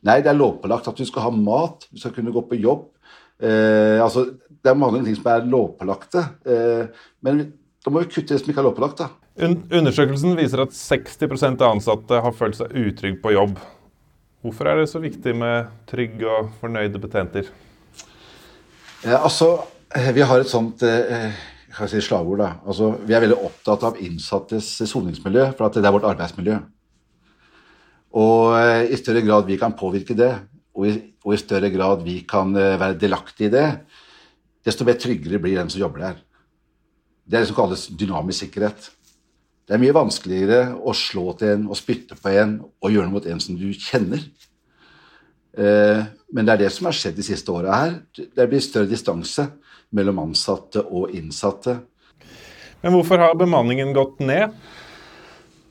Nei, 0.08 0.22
det 0.24 0.32
er 0.32 0.40
lovpålagt 0.40 0.88
at 0.88 1.00
du 1.00 1.04
skal 1.08 1.28
ha 1.28 1.34
mat, 1.36 1.84
du 1.92 2.00
skal 2.00 2.14
kunne 2.16 2.32
gå 2.32 2.46
på 2.48 2.62
jobb. 2.64 2.88
Eh, 3.40 4.04
altså, 4.04 4.26
det 4.60 4.72
er 4.72 4.80
mange 4.80 5.04
ting 5.06 5.16
som 5.16 5.32
er 5.32 5.48
lovpålagte. 5.48 6.26
Eh, 6.46 7.10
men 7.24 7.42
da 7.80 7.92
må 7.94 8.04
vi 8.04 8.12
kutte 8.12 8.34
det 8.34 8.42
som 8.42 8.52
ikke 8.52 8.64
er 8.64 8.68
lovpålagt. 8.68 9.04
da. 9.04 9.10
Undersøkelsen 9.40 10.36
viser 10.36 10.66
at 10.66 10.76
60% 10.76 11.62
av 11.64 11.78
ansatte 11.78 12.20
har 12.26 12.36
følt 12.36 12.58
seg 12.60 12.76
utrygge 12.76 13.22
på 13.24 13.32
jobb. 13.38 13.60
Hvorfor 14.44 14.70
er 14.72 14.80
det 14.80 14.90
så 14.92 15.02
viktig 15.04 15.34
med 15.36 15.72
trygge 15.88 16.28
og 16.28 16.52
fornøyde 16.62 17.00
betjenter? 17.00 17.48
Eh, 19.06 19.16
altså, 19.16 19.66
eh, 19.96 20.12
Vi 20.16 20.22
har 20.22 20.40
et 20.40 20.52
sånt 20.52 20.84
eh, 20.84 21.32
si 21.88 22.02
slagord. 22.02 22.40
da. 22.40 22.54
Altså, 22.66 22.98
vi 23.06 23.14
er 23.14 23.22
veldig 23.22 23.40
opptatt 23.40 23.84
av 23.84 24.00
innsattes 24.00 24.82
soningsmiljø, 24.88 25.54
for 25.58 25.68
at 25.68 25.74
det 25.74 25.86
er 25.86 25.96
vårt 25.96 26.08
arbeidsmiljø. 26.08 26.60
Og 28.20 28.90
i 28.90 28.98
større 28.98 29.22
grad 29.22 29.46
vi 29.46 29.58
kan 29.58 29.76
påvirke 29.78 30.16
det, 30.18 30.32
og 30.80 30.88
i, 30.88 30.94
og 31.26 31.36
i 31.36 31.42
større 31.42 31.70
grad 31.74 32.06
vi 32.06 32.22
kan 32.28 32.56
være 32.56 32.96
delaktige 33.00 33.50
i 33.50 33.54
det, 33.54 33.68
desto 34.66 34.88
mer 34.88 35.00
tryggere 35.00 35.42
blir 35.44 35.60
den 35.60 35.72
som 35.72 35.82
jobber 35.82 36.06
der. 36.06 36.22
Det 37.30 37.38
er 37.38 37.44
det 37.44 37.50
som 37.52 37.60
kalles 37.60 37.90
dynamisk 38.00 38.46
sikkerhet. 38.46 38.90
Det 39.70 39.76
er 39.76 39.82
mye 39.84 39.94
vanskeligere 39.94 40.62
å 40.82 40.96
slå 40.98 41.36
til 41.38 41.52
en 41.54 41.68
og 41.70 41.78
spytte 41.78 42.16
på 42.18 42.32
en 42.42 42.56
og 42.64 42.90
gjøre 42.90 43.06
noe 43.06 43.20
mot 43.20 43.28
en 43.30 43.42
som 43.44 43.58
du 43.60 43.68
kjenner. 43.78 44.24
Eh, 45.54 46.00
men 46.34 46.48
det 46.48 46.56
er 46.56 46.64
det 46.64 46.72
som 46.74 46.90
har 46.90 46.98
skjedd 46.98 47.20
de 47.20 47.26
siste 47.28 47.54
åra 47.54 47.76
her. 47.78 48.00
Det 48.18 48.48
blir 48.50 48.64
større 48.66 48.90
distanse 48.90 49.46
mellom 49.94 50.24
ansatte 50.24 50.82
og 50.82 51.14
innsatte. 51.14 51.80
Men 52.82 52.96
hvorfor 52.96 53.22
har 53.22 53.38
bemanningen 53.38 53.94
gått 53.94 54.22
ned? 54.24 54.56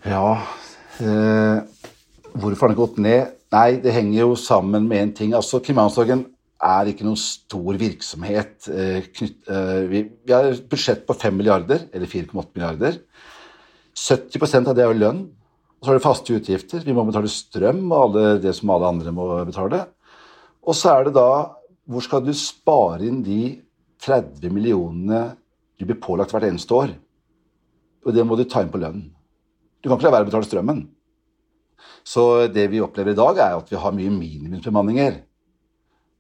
Ja 0.07 0.27
eh, 1.03 1.65
Hvorfor 2.39 2.69
har 2.69 2.71
den 2.71 2.79
gått 2.79 2.99
ned? 3.03 3.38
Nei, 3.55 3.79
det 3.81 3.95
henger 3.95 4.27
jo 4.27 4.35
sammen 4.37 4.89
med 4.89 5.01
én 5.01 5.15
ting. 5.17 5.33
Altså, 5.37 5.61
Kriminalomsorgen 5.65 6.27
er 6.59 6.91
ikke 6.91 7.07
noen 7.07 7.21
stor 7.21 7.79
virksomhet. 7.81 8.69
Eh, 8.69 8.99
eh, 9.01 9.83
vi, 9.89 10.03
har 10.29 10.51
et 10.51 10.67
budsjett 10.69 11.07
på 11.09 11.17
5 11.17 11.37
milliarder, 11.39 11.87
eller 11.95 12.11
4,8 12.11 12.45
milliarder. 12.59 12.99
70% 13.97 14.69
av 14.69 14.77
det 14.77 14.85
er 14.85 14.93
jo 14.93 15.01
lønn. 15.01 15.23
Og 15.79 15.87
så 15.87 15.93
har 15.93 15.99
du 15.99 16.05
faste 16.05 16.35
utgifter. 16.35 16.83
Vi 16.85 16.93
må 16.93 17.07
betale 17.07 17.31
strøm 17.31 17.87
og 17.95 18.19
det 18.43 18.53
som 18.59 18.75
alle 18.75 18.91
andre 18.91 19.15
må 19.15 19.31
betale. 19.47 19.85
Og 20.67 20.77
så 20.77 20.97
er 20.97 21.09
det 21.09 21.17
da 21.17 21.55
Hvor 21.89 22.05
skal 22.05 22.21
du 22.21 22.35
spare 22.37 23.07
inn 23.09 23.23
de 23.25 23.63
30 24.05 24.51
millionene 24.53 25.39
du 25.81 25.87
blir 25.89 25.97
pålagt 25.97 26.35
hvert 26.35 26.45
eneste 26.45 26.75
år? 26.77 26.91
Og 28.05 28.13
det 28.13 28.27
må 28.29 28.37
du 28.37 28.43
ta 28.45 28.61
inn 28.61 28.69
på 28.69 28.81
lønnen. 28.83 29.07
Du 29.81 29.89
kan 29.89 29.97
ikke 29.97 30.11
la 30.11 30.19
være 30.19 30.27
å 30.27 30.29
betale 30.29 30.45
strømmen. 30.45 30.83
Så 32.07 32.47
det 32.53 32.67
vi 32.73 32.83
opplever 32.83 33.13
i 33.13 33.19
dag, 33.19 33.39
er 33.39 33.57
at 33.59 33.73
vi 33.73 33.81
har 33.81 33.95
mye 33.95 34.13
minimumsbemanninger. 34.15 35.21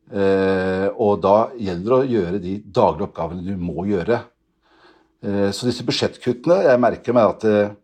Eh, 0.08 0.86
og 0.96 1.18
da 1.20 1.50
gjelder 1.60 1.88
det 1.90 1.96
å 1.98 2.12
gjøre 2.14 2.40
de 2.40 2.54
daglige 2.64 3.08
oppgavene 3.10 3.44
du 3.44 3.54
må 3.60 3.84
gjøre. 3.88 4.22
Eh, 5.24 5.48
så 5.52 5.66
disse 5.66 5.84
budsjettkuttene 5.84 6.62
Jeg 6.64 6.80
merker 6.80 7.16
meg 7.16 7.34
at 7.34 7.44
eh, 7.48 7.74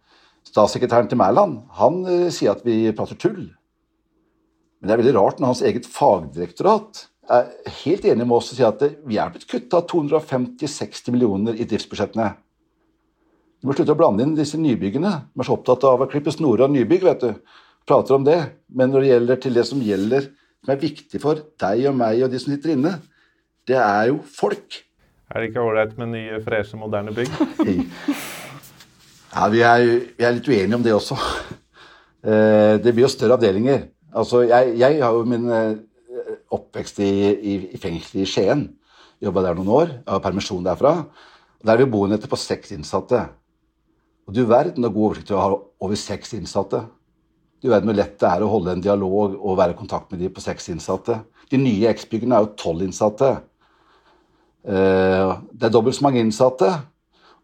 statssekretæren 0.49 1.11
til 1.11 1.19
Mæland 1.21 1.59
han 1.81 1.99
sier 2.33 2.54
at 2.54 2.62
vi 2.64 2.93
prater 2.97 3.19
tull. 3.21 3.50
Men 4.78 4.88
det 4.88 4.95
er 4.95 5.02
veldig 5.02 5.16
rart 5.19 5.40
når 5.40 5.52
hans 5.52 5.64
eget 5.64 5.88
fagdirektorat 5.88 7.07
er 7.35 7.52
helt 7.83 8.04
enig 8.04 8.26
med 8.26 8.37
oss 8.37 8.50
og 8.52 8.59
sier 8.59 8.71
at 8.71 8.83
vi 9.09 9.19
er 9.21 9.33
blitt 9.33 9.49
kutta 9.49 9.81
250-60 9.88 11.12
millioner 11.12 11.57
i 11.57 11.66
driftsbudsjettene. 11.69 12.35
Du 13.61 13.69
må 13.69 13.76
slutte 13.76 13.95
å 13.97 13.99
blande 13.99 14.25
inn 14.25 14.35
disse 14.37 14.61
nybyggene. 14.61 15.12
De 15.33 15.40
er 15.40 15.49
så 15.49 15.57
opptatt 15.57 15.87
av 15.88 16.04
å 16.04 16.09
klippe 16.11 16.33
snorer 16.35 16.66
av 16.66 16.73
nybygg. 16.75 17.07
vet 17.09 17.25
du. 17.25 17.31
Prater 17.88 18.16
om 18.16 18.24
det. 18.26 18.38
Men 18.68 18.90
når 18.92 19.04
det 19.04 19.10
gjelder 19.12 19.40
til 19.44 19.58
det 19.58 19.66
som 19.68 19.82
gjelder, 19.84 20.28
som 20.64 20.72
er 20.74 20.80
viktig 20.80 21.20
for 21.22 21.42
deg 21.60 21.84
og 21.90 21.96
meg 21.98 22.22
og 22.24 22.32
de 22.32 22.40
som 22.40 22.54
sitter 22.54 22.74
inne, 22.74 22.96
det 23.68 23.76
er 23.80 24.10
jo 24.10 24.18
folk. 24.28 24.80
Er 25.32 25.40
det 25.40 25.50
ikke 25.50 25.64
ålreit 25.64 25.96
med 25.98 26.12
nye, 26.12 26.40
freshe, 26.44 26.76
moderne 26.78 27.14
bygg? 27.16 27.32
Ja, 29.34 29.48
vi 29.50 29.62
er, 29.66 29.84
vi 30.14 30.24
er 30.24 30.34
litt 30.36 30.48
uenige 30.48 30.78
om 30.78 30.84
det 30.84 30.94
også. 30.94 31.16
Eh, 32.24 32.76
Det 32.80 32.92
blir 32.94 33.04
jo 33.04 33.12
større 33.12 33.36
avdelinger. 33.38 33.88
Altså, 34.14 34.44
jeg, 34.46 34.76
jeg 34.78 35.00
har 35.02 35.12
jo 35.16 35.24
min 35.28 35.48
eh, 35.50 35.72
oppvekst 36.54 37.00
i, 37.02 37.10
i, 37.34 37.54
i 37.74 37.80
fengselet 37.82 38.22
i 38.22 38.28
Skien. 38.30 38.62
Jobba 39.24 39.42
der 39.44 39.58
noen 39.58 39.72
år. 39.74 39.90
Jeg 39.98 40.12
har 40.12 40.22
permisjon 40.24 40.64
derfra. 40.64 40.94
Der 41.64 41.74
er 41.74 41.82
vi 41.82 41.90
boenheter 41.90 42.30
på 42.30 42.38
seks 42.38 42.72
innsatte. 42.76 43.24
Og 44.28 44.36
du 44.36 44.44
verden 44.48 44.84
så 44.86 44.92
god 44.92 45.08
oversikt 45.10 45.32
du 45.32 45.36
har 45.36 45.56
over 45.56 45.98
seks 46.00 46.32
innsatte. 46.38 46.84
Du 47.64 47.71
verden 47.73 47.88
hvor 47.88 47.97
lett 47.97 48.18
det 48.21 48.28
er 48.28 48.42
å 48.44 48.50
holde 48.52 48.75
en 48.75 48.83
dialog 48.85 49.38
og 49.38 49.56
være 49.56 49.73
i 49.73 49.78
kontakt 49.78 50.11
med 50.12 50.21
de 50.21 50.28
på 50.28 50.42
seks 50.44 50.68
innsatte. 50.68 51.23
De 51.49 51.56
nye 51.56 51.88
X-byggene 51.94 52.37
er 52.37 52.44
jo 52.44 52.56
tolv 52.61 52.85
innsatte. 52.85 53.30
Eh, 54.68 55.33
Det 55.56 55.71
er 55.71 55.73
dobbelt 55.73 55.97
så 55.97 56.04
mange 56.04 56.21
innsatte, 56.21 56.68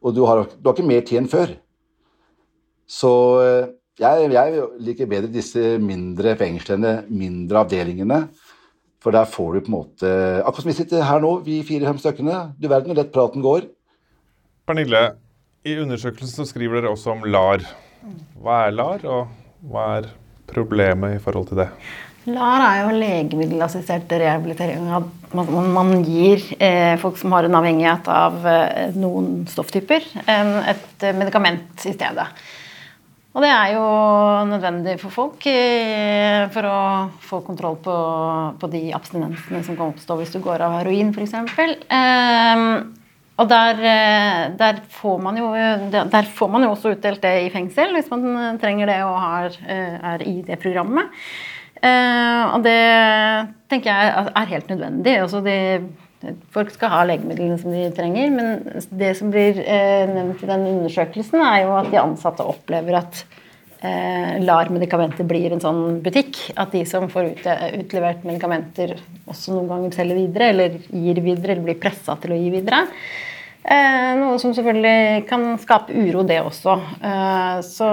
og 0.04 0.12
du 0.16 0.20
har, 0.28 0.44
du 0.44 0.68
har 0.68 0.76
ikke 0.76 0.90
mer 0.90 1.00
tid 1.08 1.22
enn 1.22 1.32
før. 1.32 1.56
Så 2.84 3.12
eh, 3.40 3.72
jeg, 4.00 4.28
jeg 4.36 4.68
liker 4.84 5.08
bedre 5.08 5.32
disse 5.32 5.74
mindre 5.80 6.36
fengslene, 6.36 6.98
mindre 7.08 7.64
avdelingene. 7.64 8.22
For 9.00 9.16
der 9.16 9.24
får 9.24 9.54
du 9.54 9.60
på 9.64 9.70
en 9.70 9.76
måte 9.78 10.08
Akkurat 10.44 10.60
som 10.66 10.68
vi 10.68 10.76
sitter 10.76 11.04
her 11.08 11.22
nå, 11.24 11.38
vi 11.46 11.62
fire-fem 11.64 11.96
stykkene. 12.00 12.50
Du 12.60 12.68
verden 12.68 12.92
hvor 12.92 13.00
lett 13.00 13.14
praten 13.14 13.40
går. 13.44 13.70
Pernille, 14.68 15.14
i 15.64 15.80
undersøkelsen 15.80 16.42
så 16.42 16.48
skriver 16.52 16.82
dere 16.82 16.92
også 16.92 17.14
om 17.16 17.24
LAR. 17.24 17.64
Hva 18.40 18.66
er 18.66 18.76
LAR, 18.76 19.06
og 19.08 19.39
hva 19.68 19.86
er 19.98 20.12
problemet 20.50 21.16
i 21.16 21.20
forhold 21.22 21.50
til 21.50 21.60
det? 21.62 21.68
LAR 22.28 22.62
er 22.66 22.78
jo 22.82 22.96
legemiddelassistert 23.00 24.10
rehabilitering. 24.12 24.84
Man, 25.32 25.70
man 25.72 25.92
gir 26.04 26.42
eh, 26.60 26.96
folk 27.00 27.16
som 27.18 27.32
har 27.32 27.48
en 27.48 27.56
avhengighet 27.56 28.10
av 28.12 28.44
eh, 28.46 28.96
noen 28.98 29.46
stofftyper, 29.48 30.04
en, 30.26 30.56
et 30.68 31.06
eh, 31.06 31.16
medikament 31.16 31.86
i 31.88 31.94
stedet. 31.96 32.26
Og 33.30 33.44
det 33.44 33.50
er 33.54 33.72
jo 33.76 33.82
nødvendig 34.50 34.96
for 35.00 35.14
folk 35.14 35.44
eh, 35.48 36.44
for 36.52 36.66
å 36.66 36.78
få 37.24 37.40
kontroll 37.46 37.78
på, 37.80 37.96
på 38.60 38.70
de 38.72 38.88
abstinensene 38.96 39.62
som 39.64 39.78
kan 39.78 39.94
oppstå 39.94 40.18
hvis 40.18 40.34
du 40.34 40.40
går 40.44 40.66
av 40.66 40.80
heroin, 40.80 41.14
f.eks. 41.14 41.38
Og 43.40 43.48
der, 43.48 43.78
eh, 43.80 44.50
der, 44.58 44.82
får 44.92 45.22
jo, 45.38 45.46
der 46.12 46.28
får 46.28 46.50
man 46.52 46.66
jo 46.66 46.74
også 46.74 46.92
utdelt 46.92 47.22
det 47.24 47.32
i 47.46 47.52
fengsel, 47.52 47.94
hvis 47.96 48.10
man 48.12 48.58
trenger 48.60 48.90
det 48.90 48.98
og 49.06 49.16
har, 49.16 49.56
eh, 49.64 49.96
er 50.12 50.26
i 50.28 50.42
det 50.44 50.60
programmet. 50.60 51.08
Eh, 51.80 52.42
og 52.52 52.62
det 52.62 52.76
tenker 53.70 53.88
jeg 53.88 54.30
er- 54.36 54.52
helt 54.52 54.68
nødvendig. 54.68 55.16
Altså 55.22 55.40
de, 55.42 55.88
folk 56.52 56.70
skal 56.70 56.90
ha 56.90 57.04
legemidlene 57.04 57.58
som 57.58 57.72
de 57.72 57.90
trenger, 57.96 58.30
men 58.30 58.82
det 58.92 59.16
som 59.16 59.30
blir 59.30 59.54
nevnt 59.56 60.42
i 60.42 60.46
den 60.46 60.66
undersøkelsen, 60.66 61.40
er 61.40 61.62
jo 61.64 61.76
at 61.78 61.90
de 61.90 61.96
ansatte 61.96 62.44
opplever 62.44 62.98
at 62.98 63.24
eh, 63.82 64.36
LAR-medikamenter 64.44 65.24
blir 65.24 65.54
en 65.54 65.60
sånn 65.60 66.02
butikk. 66.02 66.52
At 66.58 66.72
de 66.72 66.84
som 66.84 67.08
får 67.08 67.32
utlevert 67.40 68.22
medikamenter, 68.28 68.98
også 69.26 69.54
noen 69.54 69.68
ganger 69.68 69.96
selger 69.96 70.20
videre, 70.20 70.50
eller 70.52 70.78
gir 70.92 71.22
videre, 71.24 71.54
eller 71.54 71.64
blir 71.64 71.80
pressa 71.80 72.20
til 72.20 72.36
å 72.36 72.36
gi 72.36 72.50
videre. 72.50 72.84
Eh, 73.60 74.12
noe 74.16 74.38
som 74.40 74.54
selvfølgelig 74.56 75.26
kan 75.28 75.42
skape 75.60 75.92
uro, 75.92 76.22
det 76.24 76.38
også. 76.40 76.78
Eh, 77.04 77.58
så 77.66 77.88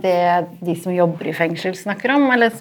det 0.00 0.54
de 0.64 0.76
som 0.80 0.94
jobber 0.94 1.28
i 1.28 1.34
fengsel 1.36 1.76
snakker 1.76 2.14
om, 2.14 2.30
eller 2.32 2.54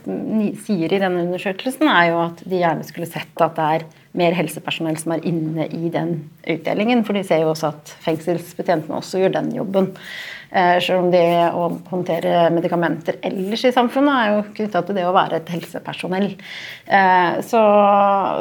sier 0.66 0.92
i 0.92 1.00
denne 1.00 1.24
undersøkelsen, 1.24 1.88
er 1.88 2.10
jo 2.10 2.20
at 2.26 2.44
de 2.44 2.60
gjerne 2.60 2.88
skulle 2.88 3.08
sett 3.08 3.46
at 3.46 3.56
det 3.56 3.68
er 3.78 3.86
mer 4.20 4.36
helsepersonell 4.36 5.00
som 5.00 5.16
er 5.16 5.24
inne 5.30 5.70
i 5.72 5.94
den 5.94 6.18
utdelingen. 6.44 7.06
For 7.08 7.16
de 7.16 7.24
ser 7.24 7.46
jo 7.46 7.54
også 7.54 7.72
at 7.72 7.94
fengselsbetjentene 8.04 9.00
også 9.00 9.24
gjør 9.24 9.38
den 9.38 9.54
jobben. 9.56 9.88
Eh, 10.52 10.76
selv 10.84 11.06
om 11.06 11.08
det 11.14 11.24
å 11.56 11.70
håndtere 11.88 12.50
medikamenter 12.52 13.22
ellers 13.24 13.64
i 13.64 13.72
samfunnet 13.72 14.12
er 14.18 14.34
jo 14.34 14.44
knytta 14.58 14.84
til 14.84 15.00
det 15.00 15.08
å 15.08 15.16
være 15.16 15.40
et 15.40 15.54
helsepersonell. 15.56 16.34
Så, 17.48 17.62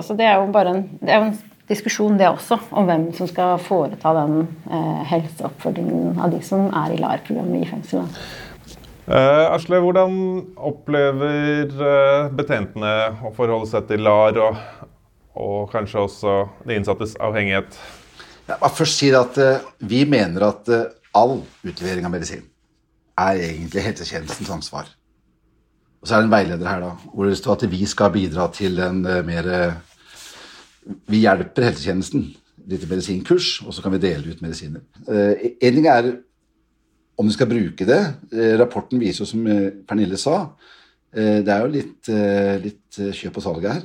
så 0.02 0.18
det 0.18 0.26
er 0.26 0.40
jo 0.40 0.50
bare 0.50 0.74
en, 0.74 0.82
det 0.98 1.14
er 1.14 1.28
en 1.28 1.38
diskusjon 1.70 2.18
det 2.18 2.28
også, 2.28 2.58
om 2.76 2.88
hvem 2.88 3.08
som 3.16 3.28
skal 3.30 3.56
foreta 3.62 4.12
den 4.18 4.44
eh, 4.70 5.02
helseoppfølgingen 5.12 6.20
av 6.20 6.34
de 6.34 6.42
som 6.44 6.68
er 6.74 6.94
i 6.94 7.00
LAR-programmet 7.00 7.64
i 7.64 7.70
fengselet. 7.70 8.20
Eh, 9.10 9.46
Asle, 9.54 9.80
hvordan 9.82 10.18
opplever 10.70 11.70
eh, 11.70 12.28
betjentene 12.36 12.92
å 13.26 13.32
forholde 13.34 13.70
seg 13.70 13.88
til 13.88 14.04
LAR 14.06 14.38
og, 14.44 14.60
og 15.40 15.58
kanskje 15.72 16.04
også 16.04 16.36
de 16.66 16.78
innsattes 16.78 17.16
avhengighet? 17.22 17.78
Jeg 18.50 18.58
må 18.60 18.70
først 18.74 18.98
si 18.98 19.10
at 19.14 19.38
eh, 19.38 19.66
vi 19.86 20.04
mener 20.10 20.50
at 20.50 20.70
eh, 20.74 20.88
all 21.16 21.40
utlevering 21.66 22.06
av 22.06 22.14
medisin 22.14 22.46
er 23.20 23.42
egentlig 23.50 23.84
helsetjenestens 23.84 24.50
ansvar. 24.54 24.90
Og 26.00 26.08
så 26.08 26.16
er 26.16 26.22
det 26.22 26.30
en 26.30 26.32
veileder 26.32 26.68
her 26.70 26.80
da, 26.80 26.90
hvor 27.12 27.28
det 27.28 27.36
står 27.38 27.58
at 27.58 27.66
vi 27.70 27.84
skal 27.88 28.12
bidra 28.14 28.46
til 28.54 28.80
en 28.82 29.02
eh, 29.04 29.22
mer 29.26 29.48
eh, 29.52 29.78
Vi 31.10 31.22
hjelper 31.24 31.68
helsetjenesten. 31.68 32.26
Litt 32.70 32.84
medisinkurs, 32.90 33.60
og 33.64 33.74
så 33.74 33.82
kan 33.82 33.94
vi 33.96 34.02
dele 34.02 34.30
ut 34.30 34.42
medisiner. 34.44 34.82
Eh, 35.08 35.56
en 35.58 35.78
ting 35.78 35.86
er 35.90 36.10
om 37.18 37.28
du 37.28 37.34
skal 37.34 37.48
bruke 37.50 37.86
det. 37.88 38.00
Eh, 38.32 38.54
rapporten 38.60 39.00
viser 39.00 39.24
jo, 39.24 39.30
som 39.32 39.46
eh, 39.50 39.72
Pernille 39.86 40.20
sa, 40.20 40.44
det 41.10 41.50
er 41.50 41.64
jo 41.64 41.70
litt, 41.74 42.06
litt 42.62 42.96
kjøp 43.18 43.40
og 43.40 43.42
salg 43.42 43.64
her 43.66 43.80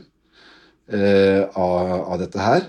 av, 1.57 1.87
av 2.13 2.19
dette 2.21 2.37
her. 2.37 2.67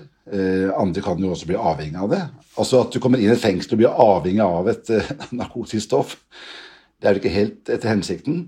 Andre 0.73 1.03
kan 1.05 1.21
jo 1.21 1.29
også 1.29 1.45
bli 1.51 1.59
avhengig 1.61 1.99
av 2.01 2.09
det. 2.09 2.23
Altså 2.57 2.79
At 2.81 2.89
du 2.89 2.97
kommer 2.97 3.21
inn 3.21 3.29
i 3.29 3.35
et 3.35 3.43
fengsel 3.43 3.75
og 3.75 3.83
blir 3.83 4.01
avhengig 4.01 4.41
av 4.41 4.71
et 4.73 4.89
narkotisk 5.43 5.85
stoff, 5.85 6.15
det 6.97 7.05
er 7.05 7.13
jo 7.13 7.21
ikke 7.21 7.35
helt 7.35 7.69
etter 7.69 7.91
hensikten. 7.93 8.47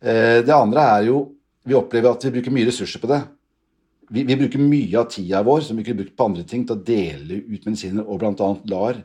Det 0.00 0.56
andre 0.56 0.88
er 0.94 1.04
jo 1.10 1.20
Vi 1.68 1.76
opplever 1.76 2.16
at 2.16 2.24
vi 2.24 2.32
bruker 2.38 2.56
mye 2.56 2.70
ressurser 2.72 3.04
på 3.04 3.12
det. 3.12 3.20
Vi, 4.12 4.24
vi 4.28 4.36
bruker 4.36 4.60
mye 4.60 4.98
av 5.00 5.08
tida 5.12 5.40
vår 5.46 5.62
som 5.64 5.78
vi 5.78 5.84
kunne 5.86 6.02
brukt 6.02 6.16
på 6.18 6.26
andre 6.28 6.44
ting, 6.48 6.66
til 6.68 6.76
å 6.76 6.84
dele 6.84 7.40
ut 7.46 7.64
medisiner, 7.64 8.04
og 8.04 8.20
bl.a. 8.20 8.50
LAR. 8.68 9.00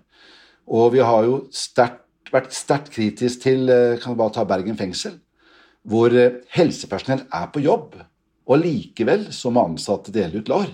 Og 0.67 0.91
vi 0.97 1.03
har 1.05 1.27
jo 1.27 1.37
stert, 1.55 2.01
vært 2.33 2.51
sterkt 2.55 2.91
kritisk 2.95 3.45
til 3.45 3.71
eh, 3.71 3.95
kan 4.01 4.13
vi 4.13 4.19
bare 4.19 4.35
ta 4.35 4.43
Bergen 4.47 4.79
fengsel, 4.79 5.15
hvor 5.87 6.11
eh, 6.11 6.41
helsepersonell 6.57 7.23
er 7.23 7.47
på 7.53 7.63
jobb, 7.63 7.95
og 8.47 8.59
likevel 8.59 9.29
så 9.35 9.51
må 9.53 9.63
ansatte 9.69 10.11
dele 10.15 10.41
ut 10.41 10.51
LAR. 10.51 10.67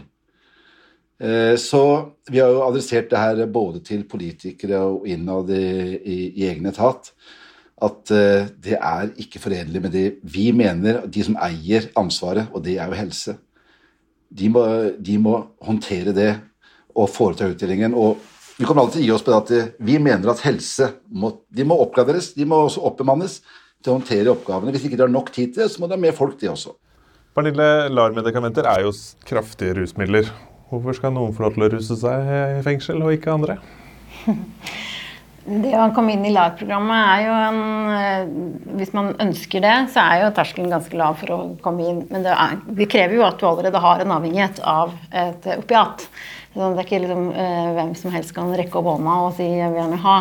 Eh, 1.22 1.54
Så 1.62 1.84
vi 2.26 2.42
har 2.42 2.50
jo 2.50 2.66
adressert 2.66 3.14
det 3.14 3.22
her 3.22 3.46
både 3.46 3.86
til 3.86 4.02
politikere 4.10 4.82
og 4.82 5.06
innad 5.06 5.54
i, 5.54 5.64
i, 6.02 6.20
i 6.42 6.50
egen 6.50 6.74
etat. 6.74 7.14
At 7.84 8.08
det 8.08 8.78
er 8.78 9.10
ikke 9.20 9.42
forenlig 9.44 9.82
med 9.84 9.92
det 9.92 10.04
vi 10.32 10.54
mener, 10.56 11.02
de 11.04 11.24
som 11.26 11.36
eier 11.42 11.90
ansvaret, 12.00 12.48
og 12.56 12.64
det 12.64 12.78
er 12.80 12.88
jo 12.88 12.96
helse. 12.96 13.34
De 14.34 14.50
må, 14.50 14.64
de 14.98 15.18
må 15.22 15.38
håndtere 15.64 16.14
det 16.16 16.32
og 16.94 17.10
foreta 17.10 17.50
utdelingen. 17.50 17.94
Og 17.98 18.22
vi 18.58 18.68
kommer 18.68 18.84
alltid 18.84 19.00
til 19.00 19.06
å 19.06 19.08
gi 19.08 19.16
oss 19.16 19.26
på 19.26 19.34
det 19.34 19.42
at 19.42 19.76
vi 19.82 19.98
mener 20.02 20.32
at 20.34 20.44
helse 20.46 20.90
må, 21.10 21.34
de 21.50 21.66
må 21.68 21.78
oppgraderes, 21.84 22.32
de 22.38 22.48
må 22.50 22.64
også 22.66 22.84
oppbemannes 22.90 23.40
til 23.84 23.92
å 23.92 23.98
håndtere 23.98 24.34
oppgavene. 24.34 24.74
Hvis 24.74 24.88
ikke 24.88 25.00
de 25.00 25.06
har 25.06 25.14
nok 25.14 25.34
tid 25.34 25.54
til 25.54 25.66
det, 25.66 25.72
så 25.74 25.82
må 25.82 25.90
de 25.90 25.98
ha 25.98 26.02
mer 26.02 26.16
folk, 26.18 26.38
de 26.42 26.52
også. 26.54 26.76
Pernille, 27.34 27.70
LAR-medikamenter 27.90 28.68
er 28.70 28.86
jo 28.86 28.94
kraftige 29.26 29.80
rusmidler. 29.80 30.30
Hvorfor 30.70 30.98
skal 30.98 31.14
noen 31.16 31.34
få 31.34 31.48
lov 31.48 31.58
til 31.58 31.66
å 31.66 31.72
ruse 31.74 31.98
seg 31.98 32.34
i 32.60 32.66
fengsel, 32.66 33.02
og 33.02 33.18
ikke 33.18 33.34
andre? 33.34 33.60
Det 35.44 35.74
å 35.76 35.90
komme 35.92 36.14
inn 36.16 36.24
i 36.24 36.32
LAR-programmet 36.32 37.08
er 37.12 37.24
jo 37.26 37.34
en 37.36 37.58
eh, 37.92 38.30
Hvis 38.80 38.94
man 38.96 39.10
ønsker 39.20 39.64
det, 39.64 39.74
så 39.92 40.06
er 40.06 40.22
jo 40.22 40.30
terskelen 40.38 40.72
ganske 40.72 40.96
lav 40.96 41.18
for 41.20 41.34
å 41.36 41.40
komme 41.64 41.84
inn. 41.90 42.00
Men 42.14 42.24
det, 42.24 42.32
er, 42.32 42.62
det 42.80 42.88
krever 42.92 43.18
jo 43.20 43.26
at 43.28 43.42
du 43.42 43.50
allerede 43.50 43.82
har 43.84 44.04
en 44.04 44.16
avhengighet 44.16 44.64
av 44.64 44.96
et 45.12 45.50
opiat. 45.58 46.08
Så 46.54 46.62
det 46.62 46.84
er 46.84 46.86
ikke 46.86 47.02
liksom, 47.02 47.30
eh, 47.34 47.70
hvem 47.76 47.94
som 47.98 48.14
helst 48.14 48.36
kan 48.36 48.52
rekke 48.56 48.78
opp 48.80 48.92
hånda 48.92 49.16
og 49.26 49.34
si 49.36 49.48
'jeg 49.50 49.72
vil 49.74 49.82
gjerne 49.82 50.04
ha'. 50.06 50.20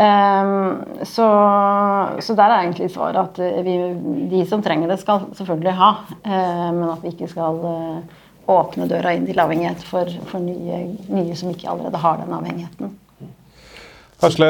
Um, 0.00 1.04
så, 1.04 1.26
så 2.20 2.34
der 2.34 2.52
er 2.52 2.62
egentlig 2.62 2.90
svaret 2.90 3.16
at 3.20 3.38
eh, 3.38 3.60
vi, 3.64 3.74
de 4.30 4.46
som 4.48 4.62
trenger 4.62 4.88
det, 4.88 5.00
skal 5.00 5.28
selvfølgelig 5.36 5.76
ha. 5.76 5.90
Uh, 6.24 6.70
men 6.72 6.88
at 6.90 7.02
vi 7.02 7.12
ikke 7.12 7.28
skal 7.28 7.60
uh, 7.64 8.00
åpne 8.48 8.88
døra 8.88 9.12
inn 9.14 9.26
til 9.28 9.40
avhengighet 9.40 9.82
for, 9.84 10.08
for 10.30 10.40
nye, 10.40 10.96
nye 11.08 11.36
som 11.36 11.52
ikke 11.52 11.68
allerede 11.70 12.00
har 12.00 12.16
den 12.22 12.32
avhengigheten. 12.34 12.96
Asle, 14.20 14.48